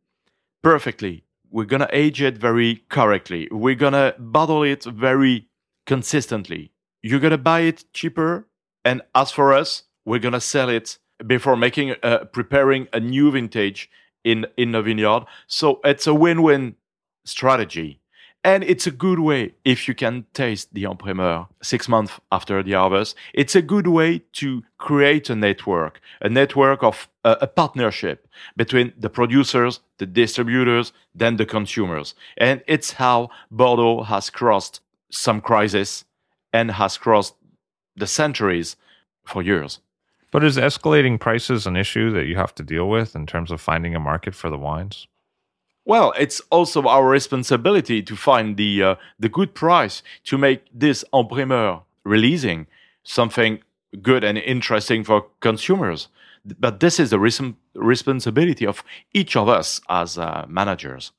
[0.61, 1.23] perfectly.
[1.51, 3.47] We're gonna age it very correctly.
[3.51, 5.47] We're gonna bottle it very
[5.85, 6.71] consistently
[7.05, 8.47] you're gonna buy it cheaper,
[8.83, 13.91] and as for us, we're gonna sell it before making uh, preparing a new vintage
[14.23, 15.25] in in the vineyard.
[15.45, 16.77] So it's a win-win
[17.23, 17.99] strategy.
[18.45, 22.73] And it's a good way if you can taste the en six months after the
[22.73, 23.15] harvest.
[23.33, 28.93] It's a good way to create a network, a network of uh, a partnership between
[28.99, 32.13] the producers, the distributors, then the consumers.
[32.37, 34.79] And it's how Bordeaux has crossed
[35.09, 36.05] some crisis
[36.53, 37.33] and has crossed
[37.95, 38.75] the centuries
[39.25, 39.79] for years.
[40.29, 43.59] But is escalating prices an issue that you have to deal with in terms of
[43.59, 45.07] finding a market for the wines?
[45.85, 51.05] Well, it's also our responsibility to find the uh, the good price to make this
[51.13, 52.67] en primeur releasing
[53.03, 53.59] something
[54.01, 56.07] good and interesting for consumers.
[56.59, 61.11] But this is the res- responsibility of each of us as uh, managers.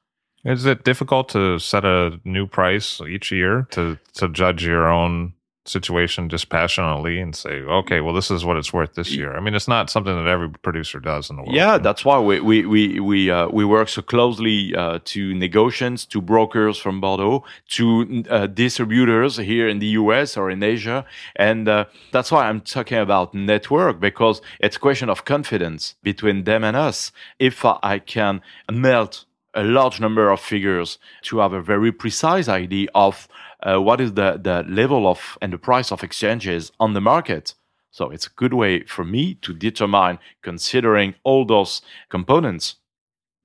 [0.45, 5.33] Is it difficult to set a new price each year to to judge your own
[5.69, 9.37] situation dispassionately and say, okay, well, this is what it's worth this year.
[9.37, 11.55] I mean, it's not something that every producer does in the world.
[11.55, 16.09] Yeah, that's why we we we we, uh, we work so closely uh, to negotiants,
[16.09, 20.37] to brokers from Bordeaux, to uh, distributors here in the U.S.
[20.37, 21.05] or in Asia,
[21.37, 26.45] and uh, that's why I'm talking about network because it's a question of confidence between
[26.45, 27.13] them and us.
[27.39, 29.25] If I can melt
[29.57, 33.27] a large number of figures to have a very precise idea of
[33.63, 37.55] uh, what is the, the level of and the price of exchanges on the market.
[37.91, 42.77] So it's a good way for me to determine, considering all those components,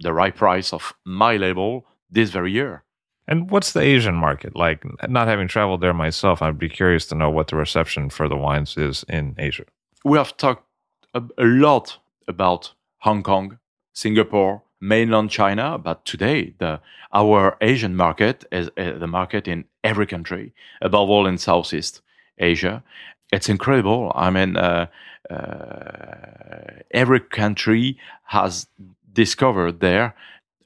[0.01, 2.83] the right price of my label this very year.
[3.27, 4.83] And what's the Asian market like?
[5.07, 8.35] Not having traveled there myself, I'd be curious to know what the reception for the
[8.35, 9.63] wines is in Asia.
[10.03, 10.65] We have talked
[11.13, 13.57] a, a lot about Hong Kong,
[13.93, 16.81] Singapore, mainland China, but today the
[17.13, 22.01] our Asian market is uh, the market in every country, above all in Southeast
[22.37, 22.83] Asia.
[23.31, 24.11] It's incredible.
[24.15, 24.87] I mean, uh,
[25.29, 28.67] uh, every country has
[29.13, 30.15] discovered there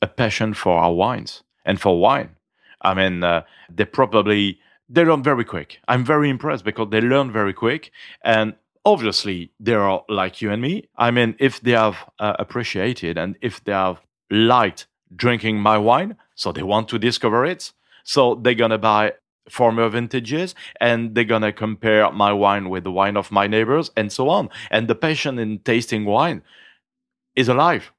[0.02, 2.30] a passion for our wines and for wine.
[2.82, 5.80] I mean, uh, they probably they learn very quick.
[5.88, 7.92] I'm very impressed because they learn very quick,
[8.24, 8.54] and
[8.86, 10.88] obviously they are like you and me.
[10.96, 16.16] I mean, if they have uh, appreciated and if they have liked drinking my wine,
[16.36, 19.14] so they want to discover it, so they're gonna buy
[19.50, 24.12] former vintages and they're gonna compare my wine with the wine of my neighbors and
[24.12, 24.50] so on.
[24.70, 26.44] And the passion in tasting wine
[27.36, 27.92] is alive,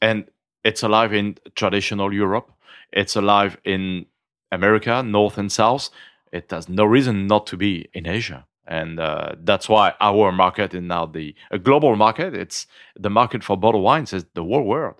[0.00, 0.24] and
[0.64, 2.50] it's alive in traditional Europe.
[2.92, 4.06] It's alive in
[4.52, 5.90] America, North and South.
[6.32, 10.74] It has no reason not to be in Asia and uh, that's why our market
[10.74, 12.34] is now the a global market.
[12.34, 14.96] It's the market for bottled wines is the whole world.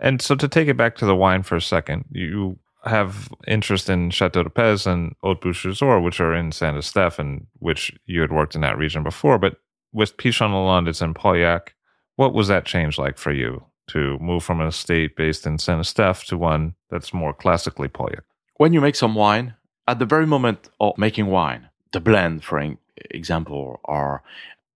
[0.00, 3.88] And so, to take it back to the wine for a second, you have interest
[3.88, 8.20] in Chateau de Pez and Haute Beauséjour, which are in Saint Estèphe, and which you
[8.20, 9.38] had worked in that region before.
[9.38, 9.56] But
[9.92, 11.68] with Pichon Lalande, it's in Pauillac.
[12.16, 15.80] What was that change like for you to move from an estate based in Saint
[15.80, 18.22] Estèphe to one that's more classically Pauillac?
[18.56, 19.54] When you make some wine,
[19.86, 22.76] at the very moment of making wine, the blend, for
[23.10, 24.22] example, or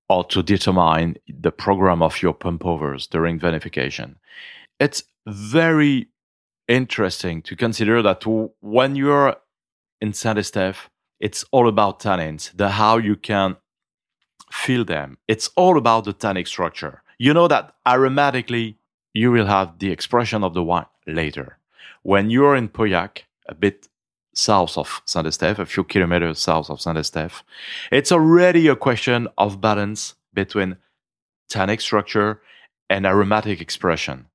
[0.08, 4.14] or to determine the program of your pump overs during vinification.
[4.78, 6.08] It's very
[6.68, 8.22] interesting to consider that
[8.60, 9.36] when you're
[10.00, 13.56] in Estèphe, it's all about tannins, the how you can
[14.50, 15.18] feel them.
[15.26, 17.02] It's all about the tannic structure.
[17.18, 18.76] You know that aromatically,
[19.14, 21.58] you will have the expression of the wine later.
[22.02, 23.88] When you're in Pauillac, a bit
[24.36, 27.42] south of Saint Estèphe, a few kilometers south of Saint Estèphe,
[27.90, 30.76] it's already a question of balance between
[31.48, 32.40] tannic structure
[32.88, 34.26] and aromatic expression.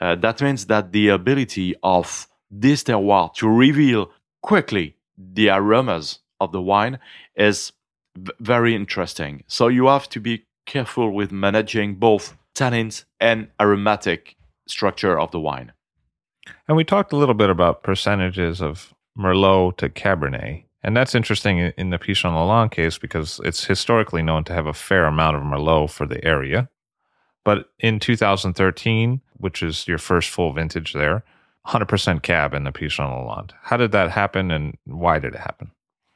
[0.00, 4.10] Uh, that means that the ability of this terroir to reveal
[4.42, 6.98] quickly the aromas of the wine
[7.34, 7.72] is
[8.40, 9.42] very interesting.
[9.46, 15.40] So you have to be careful with managing both tannins and aromatic structure of the
[15.40, 15.72] wine.
[16.66, 20.64] And we talked a little bit about percentages of Merlot to Cabernet.
[20.82, 24.72] And that's interesting in the Pichon Lalande case because it's historically known to have a
[24.72, 26.68] fair amount of Merlot for the area.
[27.44, 31.24] But in 2013, which is your first full vintage there,
[31.66, 33.52] 100% cab in the Pichon Lalande.
[33.62, 35.72] How did that happen and why did it happen?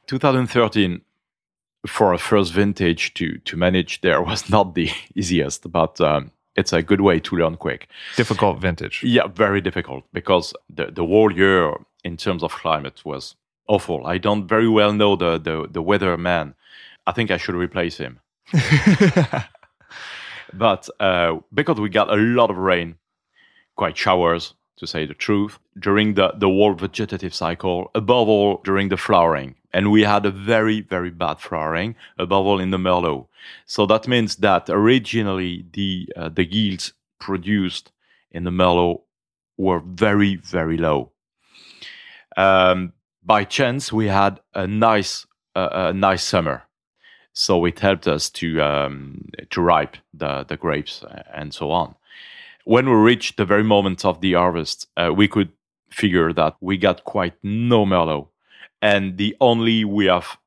[0.07, 1.01] 2013
[1.85, 6.73] for a first vintage to to manage there was not the easiest, but um, it's
[6.73, 7.87] a good way to learn quick.
[8.15, 9.03] Difficult vintage.
[9.03, 13.35] Yeah, very difficult because the the whole year in terms of climate was
[13.67, 14.05] awful.
[14.05, 16.55] I don't very well know the the, the weather man.
[17.05, 18.19] I think I should replace him.
[20.53, 22.95] but uh, because we got a lot of rain,
[23.75, 28.89] quite showers, to say the truth, during the, the whole vegetative cycle, above all during
[28.89, 29.55] the flowering.
[29.71, 33.27] And we had a very, very bad flowering, above all in the Merlot.
[33.65, 37.91] So that means that originally the, uh, the yields produced
[38.31, 39.01] in the Merlot
[39.57, 41.11] were very, very low.
[42.35, 46.63] Um, by chance, we had a nice, uh, a nice summer.
[47.33, 51.95] So it helped us to, um, to ripe the, the grapes and so on
[52.65, 55.51] when we reached the very moment of the harvest, uh, we could
[55.89, 58.29] figure that we got quite no mellow.
[58.81, 60.37] And the only we have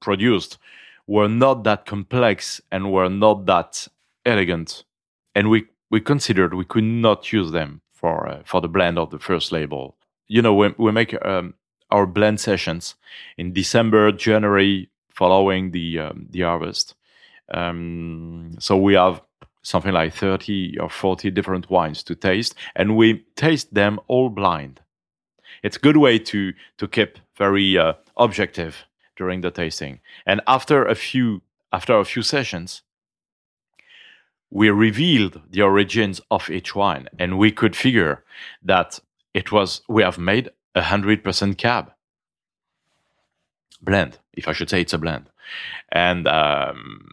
[0.00, 0.58] produced
[1.06, 3.88] were not that complex and were not that
[4.24, 4.84] elegant.
[5.34, 9.10] And we, we considered we could not use them for, uh, for the blend of
[9.10, 9.96] the first label.
[10.28, 11.54] You know, we, we make um,
[11.90, 12.94] our blend sessions
[13.36, 16.94] in December, January, following the, um, the harvest.
[17.52, 19.20] Um, so we have
[19.64, 24.80] something like 30 or 40 different wines to taste, and we taste them all blind.
[25.64, 28.84] It's a good way to, to keep very uh, objective
[29.16, 30.00] during the tasting.
[30.26, 32.82] And after a few after a few sessions,
[34.48, 38.22] we revealed the origins of each wine, and we could figure
[38.62, 39.00] that
[39.32, 41.92] it was we have made a hundred percent cab
[43.84, 45.30] blend, if I should say it's a blend,
[45.90, 47.08] and um,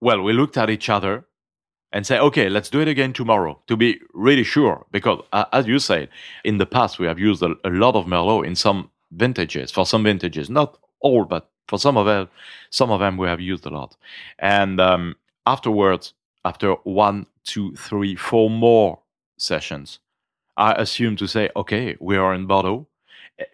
[0.00, 1.24] well, we looked at each other
[1.92, 4.84] and say, okay, let's do it again tomorrow to be really sure.
[4.90, 6.08] Because, uh, as you said,
[6.44, 9.86] in the past, we have used a, a, lot of Merlot in some vintages, for
[9.86, 12.28] some vintages, not all, but for some of them,
[12.70, 13.96] some of them we have used a lot.
[14.38, 16.12] And um, afterwards,
[16.44, 19.00] after one, two, three, four more
[19.38, 19.98] sessions,
[20.56, 22.86] I assume to say, okay, we are in Bordeaux.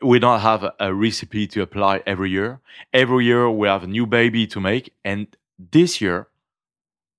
[0.02, 2.60] We don't have a recipe to apply every year.
[2.92, 4.94] Every year we have a new baby to make.
[5.04, 5.26] And
[5.58, 6.28] this year,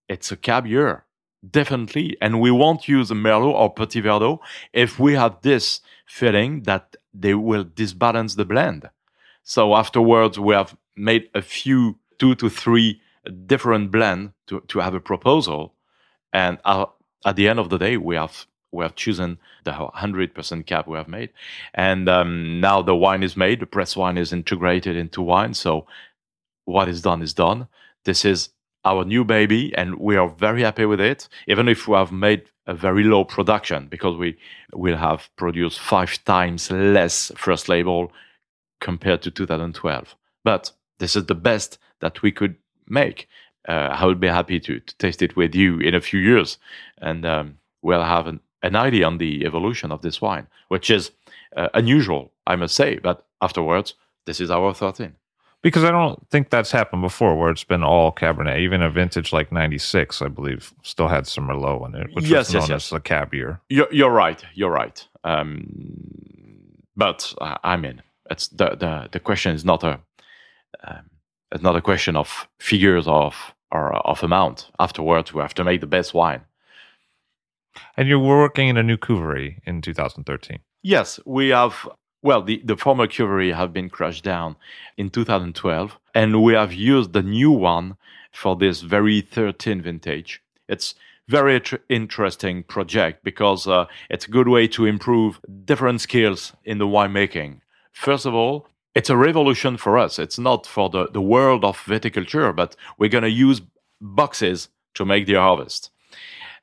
[0.07, 1.05] it's a cab year,
[1.49, 2.17] definitely.
[2.21, 4.39] And we won't use a Merlot or Petit Verdot
[4.73, 8.89] if we have this feeling that they will disbalance the blend.
[9.43, 13.01] So afterwards, we have made a few two to three
[13.45, 15.73] different blend to, to have a proposal.
[16.33, 16.85] And uh,
[17.25, 20.97] at the end of the day, we have we have chosen the 100% cab we
[20.97, 21.29] have made.
[21.73, 25.53] And um, now the wine is made, the press wine is integrated into wine.
[25.53, 25.87] So
[26.65, 27.69] what is done is done.
[28.03, 28.49] This is
[28.85, 32.43] our new baby, and we are very happy with it, even if we have made
[32.67, 34.37] a very low production because we
[34.73, 38.11] will have produced five times less first label
[38.79, 40.15] compared to 2012.
[40.43, 42.55] But this is the best that we could
[42.87, 43.27] make.
[43.67, 46.59] Uh, I would be happy to, to, taste it with you in a few years,
[46.99, 51.11] and um, we'll have an, an, idea on the evolution of this wine, which is
[51.55, 52.99] uh, unusual, I must say.
[52.99, 55.15] But afterwards, this is our 13
[55.65, 58.59] because I don't think that's happened before where it's been all Cabernet.
[58.59, 62.49] Even a vintage like 96, I believe, still had some Merlot in it, which yes,
[62.49, 62.91] was known yes, yes.
[62.91, 63.59] as a cab year.
[63.67, 64.43] You're, you're right.
[64.53, 65.03] You're right.
[65.23, 65.65] Um,
[66.95, 69.99] but uh, I mean, it's the, the, the question is not a,
[70.83, 71.09] um,
[71.51, 74.69] It's not a question of figures of or of amount.
[74.77, 76.41] Afterwards, we have to make the best wine.
[77.97, 80.59] And you were working in a new cuvee in 2013.
[80.83, 81.89] Yes, we have.
[82.25, 84.55] Well, the, the former cuvee have been crushed down
[84.97, 87.97] in 2012, and we have used the new one
[88.31, 90.41] for this very 13 vintage.
[90.67, 90.95] It's
[91.27, 96.87] very interesting project because uh, it's a good way to improve different skills in the
[96.87, 97.61] winemaking.
[97.91, 100.17] First of all, it's a revolution for us.
[100.17, 103.61] It's not for the, the world of viticulture, but we're going to use
[104.01, 105.91] boxes to make the harvest.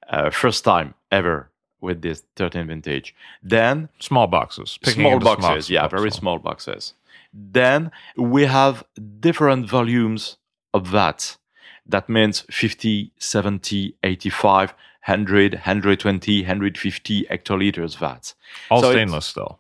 [0.09, 1.52] Uh, first time ever
[1.83, 3.15] with this 13 vintage.
[3.43, 4.79] Then Small boxes.
[4.85, 5.99] small boxes, yeah, boxes.
[6.01, 6.95] very small boxes.
[7.35, 8.85] Then we have
[9.21, 10.37] different volumes
[10.73, 11.39] of vats.
[11.87, 14.71] That means 50, 70, 85,
[15.07, 18.35] 100, 120, 150 hectoliters vats.
[18.71, 19.59] All So stainless steel.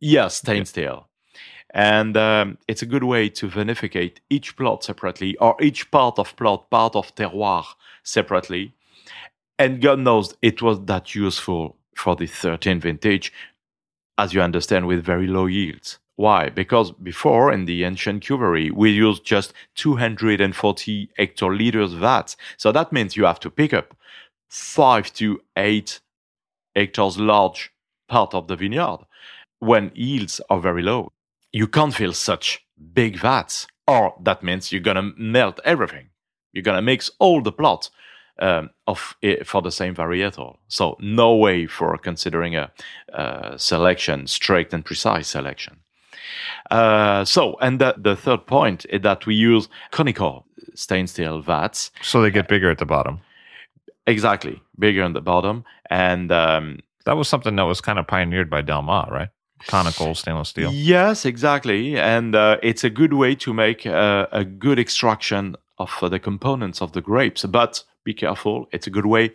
[0.00, 1.08] Yes, stained steel.
[1.72, 6.34] And um, it's a good way to vinificate each plot separately or each part of
[6.36, 7.64] plot, part of terroir
[8.02, 8.72] separately.
[9.60, 13.30] And God knows it was that useful for the 13 vintage,
[14.16, 15.98] as you understand, with very low yields.
[16.16, 16.48] Why?
[16.48, 22.38] Because before in the ancient cuvee, we used just 240 hectoliters vats.
[22.56, 23.94] So that means you have to pick up
[24.48, 26.00] five to eight
[26.74, 27.70] hectares large
[28.08, 29.00] part of the vineyard
[29.58, 31.12] when yields are very low.
[31.52, 36.08] You can't fill such big vats, or that means you're gonna melt everything.
[36.54, 37.90] You're gonna mix all the plot
[38.40, 40.56] um, of for the same varietal.
[40.68, 42.70] So no way for considering a,
[43.12, 45.76] uh selection, strict and precise selection.
[46.70, 51.90] Uh, so, and the, the third point is that we use conical stainless steel vats
[52.02, 53.20] So they get bigger at the bottom.
[54.06, 58.48] exactly bigger on the bottom and um, That was something that was kind of pioneered
[58.50, 59.28] by Delmas, right?
[59.66, 60.70] Conical stainless steel.
[60.72, 65.90] Yes, exactly, and uh, it's a good way to make uh, a good extraction of
[66.02, 67.44] uh, the components of the grapes.
[67.44, 69.32] But be careful; it's a good way.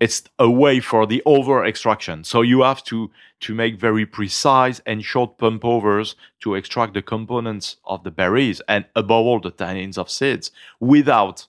[0.00, 2.22] It's a way for the over extraction.
[2.22, 3.10] So you have to
[3.40, 8.60] to make very precise and short pump overs to extract the components of the berries
[8.68, 11.46] and above all the tannins of seeds without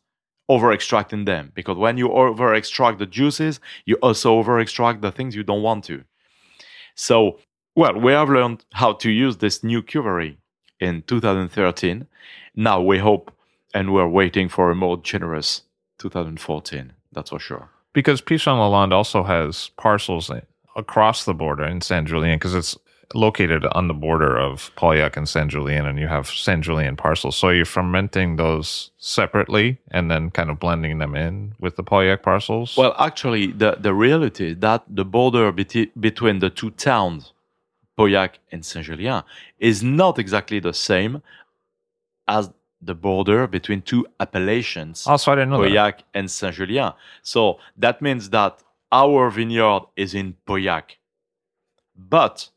[0.48, 1.52] over extracting them.
[1.54, 5.62] Because when you over extract the juices, you also over extract the things you don't
[5.62, 6.04] want to.
[6.96, 7.40] So,
[7.76, 10.38] well, we have learned how to use this new cuvee
[10.80, 12.08] in 2013.
[12.56, 13.32] Now we hope
[13.74, 15.62] and we're waiting for a more generous
[16.00, 16.94] 2014.
[17.12, 17.70] That's for sure.
[17.94, 20.32] Because Pichon Lalande also has parcels
[20.76, 22.78] across the border in Saint Julien, because it's
[23.16, 27.36] located on the border of Pauillac and Saint Julien, and you have Saint Julien parcels.
[27.36, 32.22] So you're fermenting those separately and then kind of blending them in with the Pauillac
[32.22, 32.78] parcels.
[32.78, 37.34] Well, actually, the, the reality is that the border beti- between the two towns,
[37.98, 39.24] Pauillac and Saint Julien,
[39.58, 41.24] is not exactly the same
[42.28, 42.52] as
[42.82, 45.06] the border between two appellations.
[45.06, 46.04] also, I didn't know that.
[46.14, 46.94] And Saint Julien.
[47.22, 50.96] So that means that our vineyard is in Pauillac,
[51.96, 52.50] but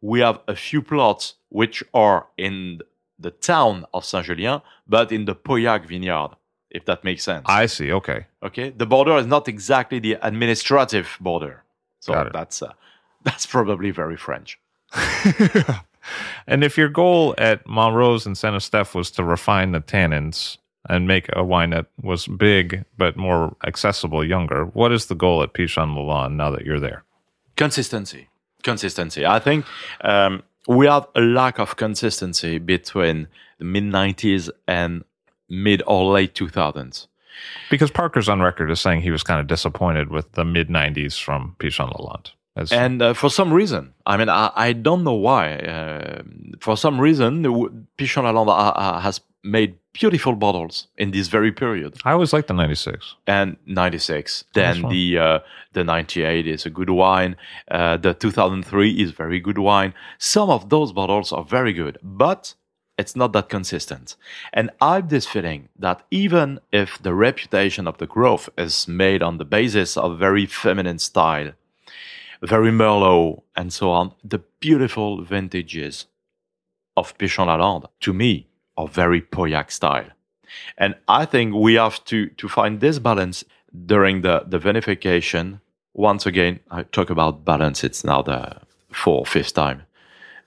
[0.00, 2.80] we have a few plots which are in
[3.18, 6.30] the town of Saint Julien, but in the Pauillac vineyard,
[6.70, 7.44] if that makes sense.
[7.46, 7.92] I see.
[7.92, 8.26] Okay.
[8.42, 11.64] okay, the border is not exactly the administrative border,
[11.98, 12.72] so that's uh,
[13.24, 14.58] that's probably very French.
[16.46, 20.56] and if your goal at Montrose and Saint Estèphe was to refine the tannins
[20.88, 25.42] and make a wine that was big but more accessible younger, what is the goal
[25.42, 27.04] at Pichon Lalande now that you're there?
[27.56, 28.28] Consistency.
[28.62, 29.26] Consistency.
[29.26, 29.66] I think
[30.02, 33.28] um, we have a lack of consistency between
[33.58, 35.04] the mid 90s and
[35.48, 37.06] mid or late 2000s.
[37.70, 41.20] Because Parker's on record as saying he was kind of disappointed with the mid 90s
[41.22, 42.32] from Pichon Lalande.
[42.72, 45.54] And uh, for some reason, I mean, I, I don't know why.
[45.56, 46.22] Uh,
[46.60, 47.42] for some reason,
[47.96, 51.96] Pichon Lalande has made beautiful bottles in this very period.
[52.04, 53.16] I always liked the 96.
[53.26, 55.38] and 96 then the uh,
[55.72, 57.36] the 98 is a good wine
[57.70, 62.54] uh, the 2003 is very good wine some of those bottles are very good but
[62.98, 64.16] it's not that consistent
[64.52, 69.38] and i've this feeling that even if the reputation of the growth is made on
[69.38, 71.52] the basis of very feminine style
[72.42, 76.06] very merlot and so on the beautiful vintages
[76.96, 80.10] of pichon lalande to me are very pauillac style
[80.78, 83.44] and I think we have to, to find this balance
[83.86, 85.60] during the, the vinification.
[85.94, 87.84] Once again, I talk about balance.
[87.84, 88.56] It's now the
[88.92, 89.82] fourth, fifth time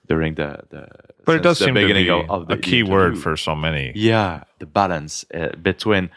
[0.06, 0.88] during the, the
[1.24, 3.36] But it does the seem to beginning be of, of the a key word for
[3.36, 3.92] so many.
[3.94, 6.10] Yeah, the balance uh, between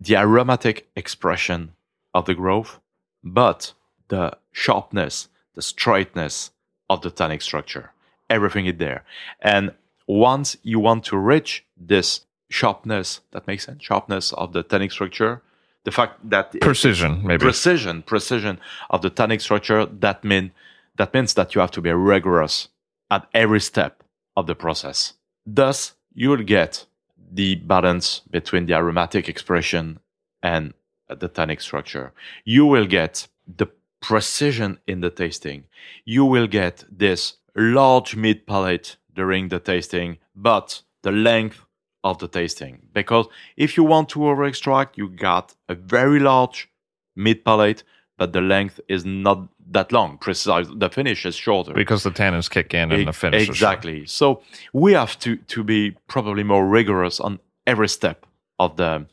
[0.00, 1.72] the aromatic expression
[2.12, 2.78] of the growth,
[3.22, 3.72] but
[4.08, 6.52] the sharpness, the straightness
[6.88, 7.90] of the tannic structure.
[8.30, 9.04] Everything is there.
[9.40, 9.72] And
[10.06, 15.42] once you want to reach this sharpness, that makes sense, sharpness of the tannic structure,
[15.84, 17.40] the fact that Precision, maybe.
[17.40, 20.52] precision, precision of the tannic structure, that mean
[20.96, 22.68] that means that you have to be rigorous
[23.10, 24.04] at every step
[24.36, 25.14] of the process.
[25.44, 26.86] Thus, you will get
[27.32, 29.98] the balance between the aromatic expression
[30.40, 30.72] and
[31.08, 32.12] the tannic structure.
[32.44, 33.66] You will get the
[34.04, 35.64] precision in the tasting.
[36.04, 41.64] You will get this large mid palate during the tasting, but the length
[42.02, 42.82] of the tasting.
[42.92, 43.26] Because
[43.56, 46.68] if you want to over extract, you got a very large
[47.16, 47.82] mid palate,
[48.18, 50.18] but the length is not that long.
[50.18, 51.72] Precise, the finish is shorter.
[51.72, 54.04] because the tannins kick in and the finish is exactly.
[54.06, 54.42] So
[54.74, 58.26] we have to to be probably more rigorous on every step
[58.58, 59.06] of the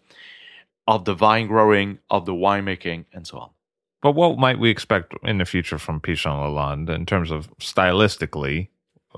[0.85, 3.49] of the vine growing, of the winemaking, and so on.
[4.01, 8.69] But what might we expect in the future from Pichon Lalande in terms of stylistically?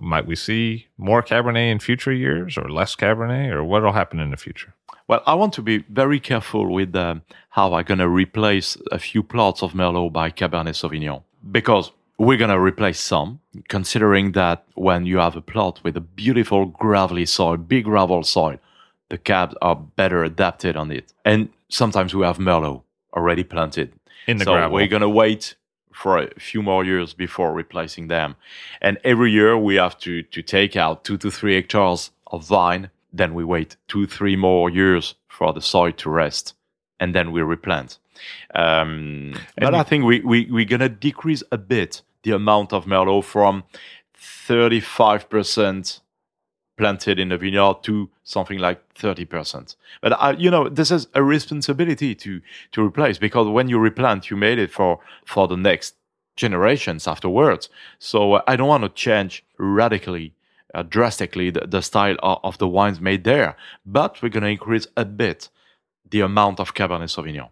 [0.01, 4.19] Might we see more Cabernet in future years or less Cabernet or what will happen
[4.19, 4.73] in the future?
[5.07, 8.99] Well, I want to be very careful with um, how I'm going to replace a
[8.99, 14.65] few plots of Merlot by Cabernet Sauvignon because we're going to replace some, considering that
[14.75, 18.57] when you have a plot with a beautiful gravelly soil, big gravel soil,
[19.09, 21.13] the cabs are better adapted on it.
[21.25, 22.83] And sometimes we have Merlot
[23.15, 23.93] already planted.
[24.27, 24.75] In the so gravel.
[24.75, 25.55] we're going to wait
[25.93, 28.35] for a few more years before replacing them.
[28.81, 32.89] And every year we have to, to take out two to three hectares of vine.
[33.11, 36.55] Then we wait two, three more years for the soil to rest.
[36.99, 37.99] And then we replant.
[38.55, 42.85] Um, but I think we, we, we're going to decrease a bit the amount of
[42.85, 43.63] Merlot from
[44.17, 45.99] 35%
[46.83, 49.77] planted in the vineyard to something like 30%.
[50.01, 52.41] But I, you know, this is a responsibility to
[52.73, 55.95] to replace because when you replant, you made it for for the next
[56.35, 57.69] generations afterwards.
[57.99, 60.33] So uh, I don't want to change radically,
[60.75, 63.55] uh, drastically the, the style of, of the wines made there,
[63.85, 65.47] but we're going to increase a bit
[66.09, 67.49] the amount of Cabernet Sauvignon.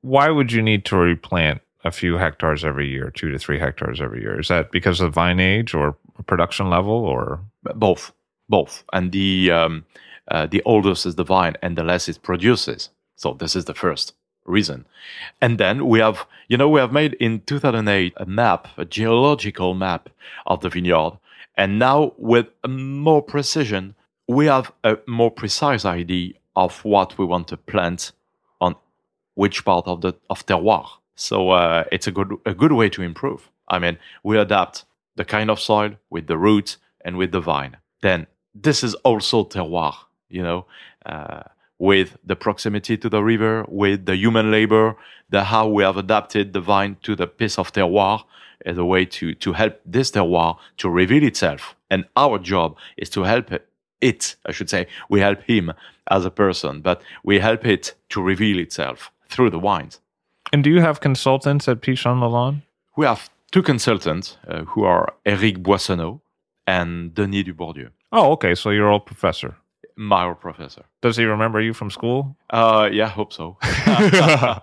[0.00, 4.00] Why would you need to replant a few hectares every year, two to three hectares
[4.00, 4.40] every year?
[4.40, 5.96] Is that because of vine age or
[6.26, 7.40] production level or
[7.74, 8.12] both
[8.48, 8.84] both.
[8.92, 9.84] And the um,
[10.28, 12.90] uh, the older is the vine and the less it produces.
[13.16, 14.14] So this is the first
[14.44, 14.86] reason.
[15.40, 19.74] And then we have you know we have made in 2008 a map a geological
[19.74, 20.08] map
[20.46, 21.12] of the vineyard.
[21.56, 23.94] And now with more precision
[24.26, 28.12] we have a more precise idea of what we want to plant
[28.60, 28.74] on
[29.34, 30.88] which part of the of terroir.
[31.16, 33.50] So uh, it's a good a good way to improve.
[33.68, 34.84] I mean we adapt
[35.16, 37.76] the kind of soil with the roots and with the vine.
[38.02, 39.94] Then this is also terroir,
[40.28, 40.66] you know,
[41.06, 41.42] uh,
[41.78, 44.96] with the proximity to the river, with the human labor,
[45.30, 48.24] the how we have adapted the vine to the piece of terroir
[48.64, 51.74] as a way to, to help this terroir to reveal itself.
[51.90, 53.50] And our job is to help
[54.00, 55.72] it, I should say, we help him
[56.08, 60.00] as a person, but we help it to reveal itself through the wines.
[60.52, 62.62] and do you have consultants at Pichon Lalande?
[62.96, 66.20] We have two consultants uh, who are Eric Boissenot
[66.66, 68.54] and Denis Dubourdieu, Oh, okay.
[68.54, 69.56] So you're old professor.
[69.96, 70.84] my old professor.
[71.02, 72.36] Does he remember you from school?
[72.50, 73.56] Uh, yeah, hope so.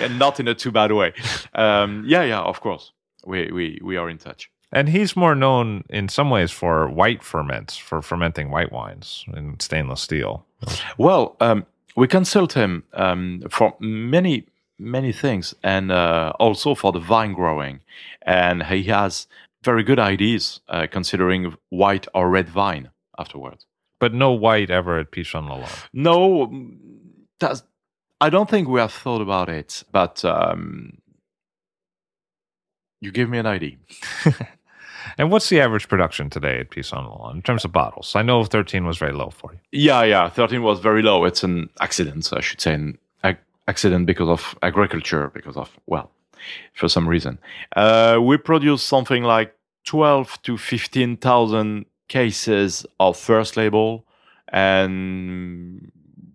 [0.00, 1.12] and not in a too bad way.
[1.54, 2.92] Um, yeah, yeah, of course.
[3.24, 4.50] We, we, we are in touch.
[4.72, 9.58] And he's more known in some ways for white ferments, for fermenting white wines in
[9.60, 10.44] stainless steel.
[10.98, 11.66] Well, um,
[11.96, 14.46] we consult him um, for many,
[14.78, 17.80] many things and uh, also for the vine growing.
[18.22, 19.28] And he has
[19.66, 23.66] very good ideas uh, considering white or red wine afterwards.
[24.00, 25.46] But no white ever at Pichon.
[25.92, 26.76] No, mm,
[27.40, 27.62] that's,
[28.20, 30.98] I don't think we have thought about it, but um,
[33.00, 33.76] you give me an idea.
[35.18, 38.14] And what's the average production today at Pichon in terms of bottles?
[38.16, 39.60] I know 13 was very low for you.
[39.72, 40.28] Yeah, yeah.
[40.28, 41.24] 13 was very low.
[41.24, 43.38] It's an accident, I should say, an ac-
[43.68, 46.10] accident because of agriculture, because of, well,
[46.74, 47.38] for some reason.
[47.74, 49.54] Uh, we produce something like
[49.86, 54.04] 12 to 15,000 cases of first label
[54.48, 55.90] and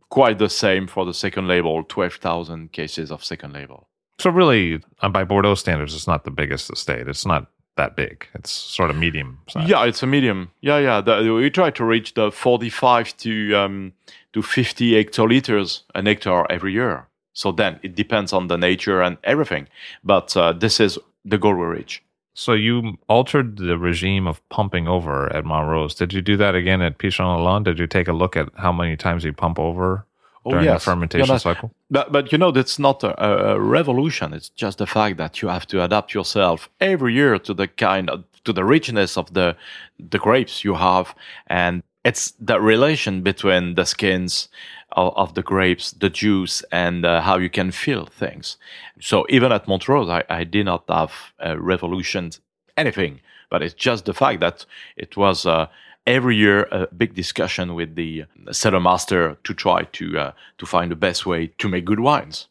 [0.09, 3.87] quite the same for the second label, 12,000 cases of second label.
[4.19, 7.07] So really, uh, by Bordeaux standards, it's not the biggest estate.
[7.07, 7.47] It's not
[7.77, 8.27] that big.
[8.35, 9.67] It's sort of medium size.
[9.67, 10.51] Yeah, it's a medium.
[10.61, 11.01] Yeah, yeah.
[11.01, 13.93] The, we try to reach the 45 to um,
[14.33, 17.07] to 50 hectoliters an hectare every year.
[17.33, 19.67] So then it depends on the nature and everything.
[20.03, 22.03] But uh, this is the goal we reach.
[22.34, 25.95] So you altered the regime of pumping over at Montrose.
[25.95, 27.65] Did you do that again at Pichon Lalande?
[27.65, 30.05] Did you take a look at how many times you pump over?
[30.43, 30.84] Oh, during yes.
[30.84, 31.71] the fermentation Yeah, cycle.
[31.91, 34.34] But, but you know, that's not a, a revolution.
[34.34, 38.09] It's just the fact that you have to adapt yourself every year to the kind
[38.09, 39.55] of to the richness of the
[39.99, 41.13] the grapes you have,
[41.45, 44.49] and it's the relation between the skins
[44.91, 48.57] of, of the grapes, the juice, and uh, how you can feel things.
[48.99, 52.31] So even at Montrose, I, I did not have a revolution
[52.77, 55.45] anything, but it's just the fact that it was.
[55.45, 55.67] Uh,
[56.07, 60.89] Every year, a big discussion with the cellar master to try to uh, to find
[60.89, 62.47] the best way to make good wines.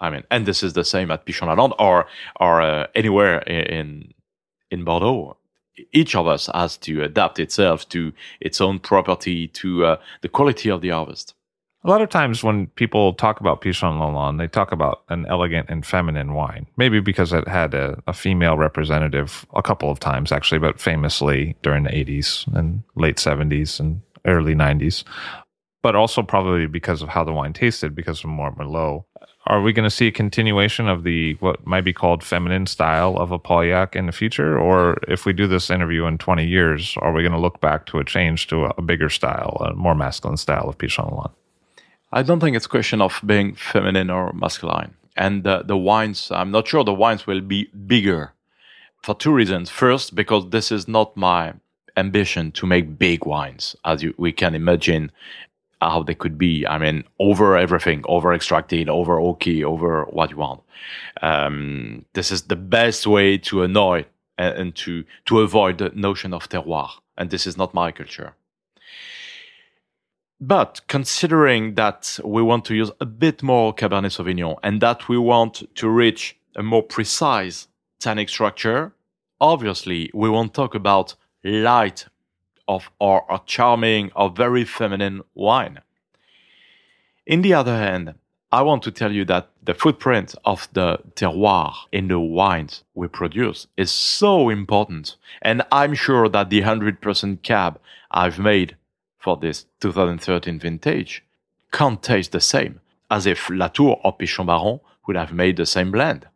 [0.00, 2.06] I mean, and this is the same at Pichon Lalande or
[2.38, 4.14] or uh, anywhere in
[4.70, 5.36] in Bordeaux.
[5.92, 10.70] Each of us has to adapt itself to its own property, to uh, the quality
[10.70, 11.34] of the harvest.
[11.84, 15.68] A lot of times when people talk about Pichon Lalande, they talk about an elegant
[15.68, 16.68] and feminine wine.
[16.76, 21.56] Maybe because it had a, a female representative a couple of times, actually, but famously
[21.62, 25.02] during the 80s and late 70s and early 90s.
[25.82, 29.04] But also probably because of how the wine tasted, because of more Merlot.
[29.46, 33.16] Are we going to see a continuation of the what might be called feminine style
[33.16, 34.56] of a Pauillac in the future?
[34.56, 37.86] Or if we do this interview in 20 years, are we going to look back
[37.86, 41.30] to a change to a, bigger style, a more masculine style of Pichon?
[42.12, 44.94] I don't think it's a question of being feminine or masculine.
[45.16, 48.32] And uh, the wines, I'm not sure the wines will be bigger
[49.02, 49.70] for two reasons.
[49.70, 51.54] First, because this is not my
[51.96, 55.10] ambition to make big wines, as you, we can imagine
[55.90, 56.66] how they could be.
[56.66, 60.62] I mean, over everything, over extracted, over OK, over what you want.
[61.20, 64.06] Um, this is the best way to annoy
[64.38, 66.90] and, and to, to avoid the notion of terroir.
[67.16, 68.34] And this is not my culture.
[70.40, 75.16] But considering that we want to use a bit more Cabernet Sauvignon and that we
[75.16, 77.68] want to reach a more precise
[78.00, 78.92] tannic structure,
[79.40, 81.14] obviously we won't talk about
[81.44, 82.06] light
[82.68, 85.80] of or, or charming or very feminine wine.
[87.26, 88.14] In the other hand,
[88.50, 93.08] I want to tell you that the footprint of the terroir in the wines we
[93.08, 95.16] produce is so important.
[95.40, 98.76] And I'm sure that the 100% cab I've made
[99.18, 101.24] for this 2013 vintage
[101.72, 105.90] can't taste the same as if Latour or Pichon Baron would have made the same
[105.90, 106.26] blend.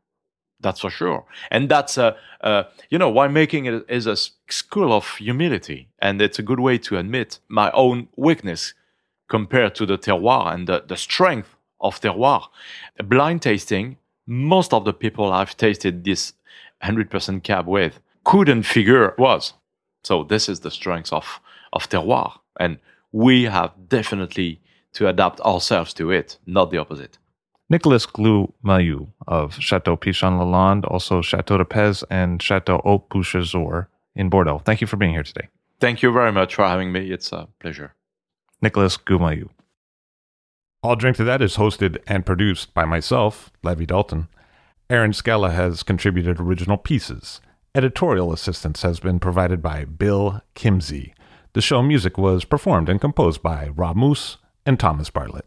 [0.67, 1.25] That's for sure.
[1.53, 4.17] And that's a, uh, you know, winemaking is- is a
[4.53, 8.75] school of humility, and it's a good way to admit my own weakness
[9.29, 11.51] compared to the terroir and the, the strength
[11.81, 12.43] of terroir.
[13.15, 13.97] Blind tasting,
[14.27, 16.33] most of the people I've tasted this
[16.83, 19.55] 100% cab with couldn't figure it was.
[20.03, 21.41] So this is the strength of,
[21.73, 22.31] of terroir.
[22.59, 22.79] And
[23.13, 24.61] we have definitely
[24.95, 27.19] to adapt ourselves to it, not the opposite.
[27.69, 33.89] Nicolas Glou Mailloux of Chateau Pichon Lalande, also Chateau de Pez and Chateau Haut Beauséjour
[34.15, 34.63] in Bordeaux.
[34.65, 35.49] Thank you for being here today.
[35.81, 37.11] Thank you very much for having me.
[37.11, 37.95] It's a pleasure.
[38.63, 39.49] Nicolas Glumineau.
[40.83, 44.29] All Drink to That is hosted and produced by myself, Levi Dalton.
[44.89, 47.41] Aaron Scala has contributed original pieces.
[47.75, 51.13] Editorial assistance has been provided by Bill Kimsey.
[51.55, 55.47] The show music was performed and composed by Rob Moose and Thomas Bartlett.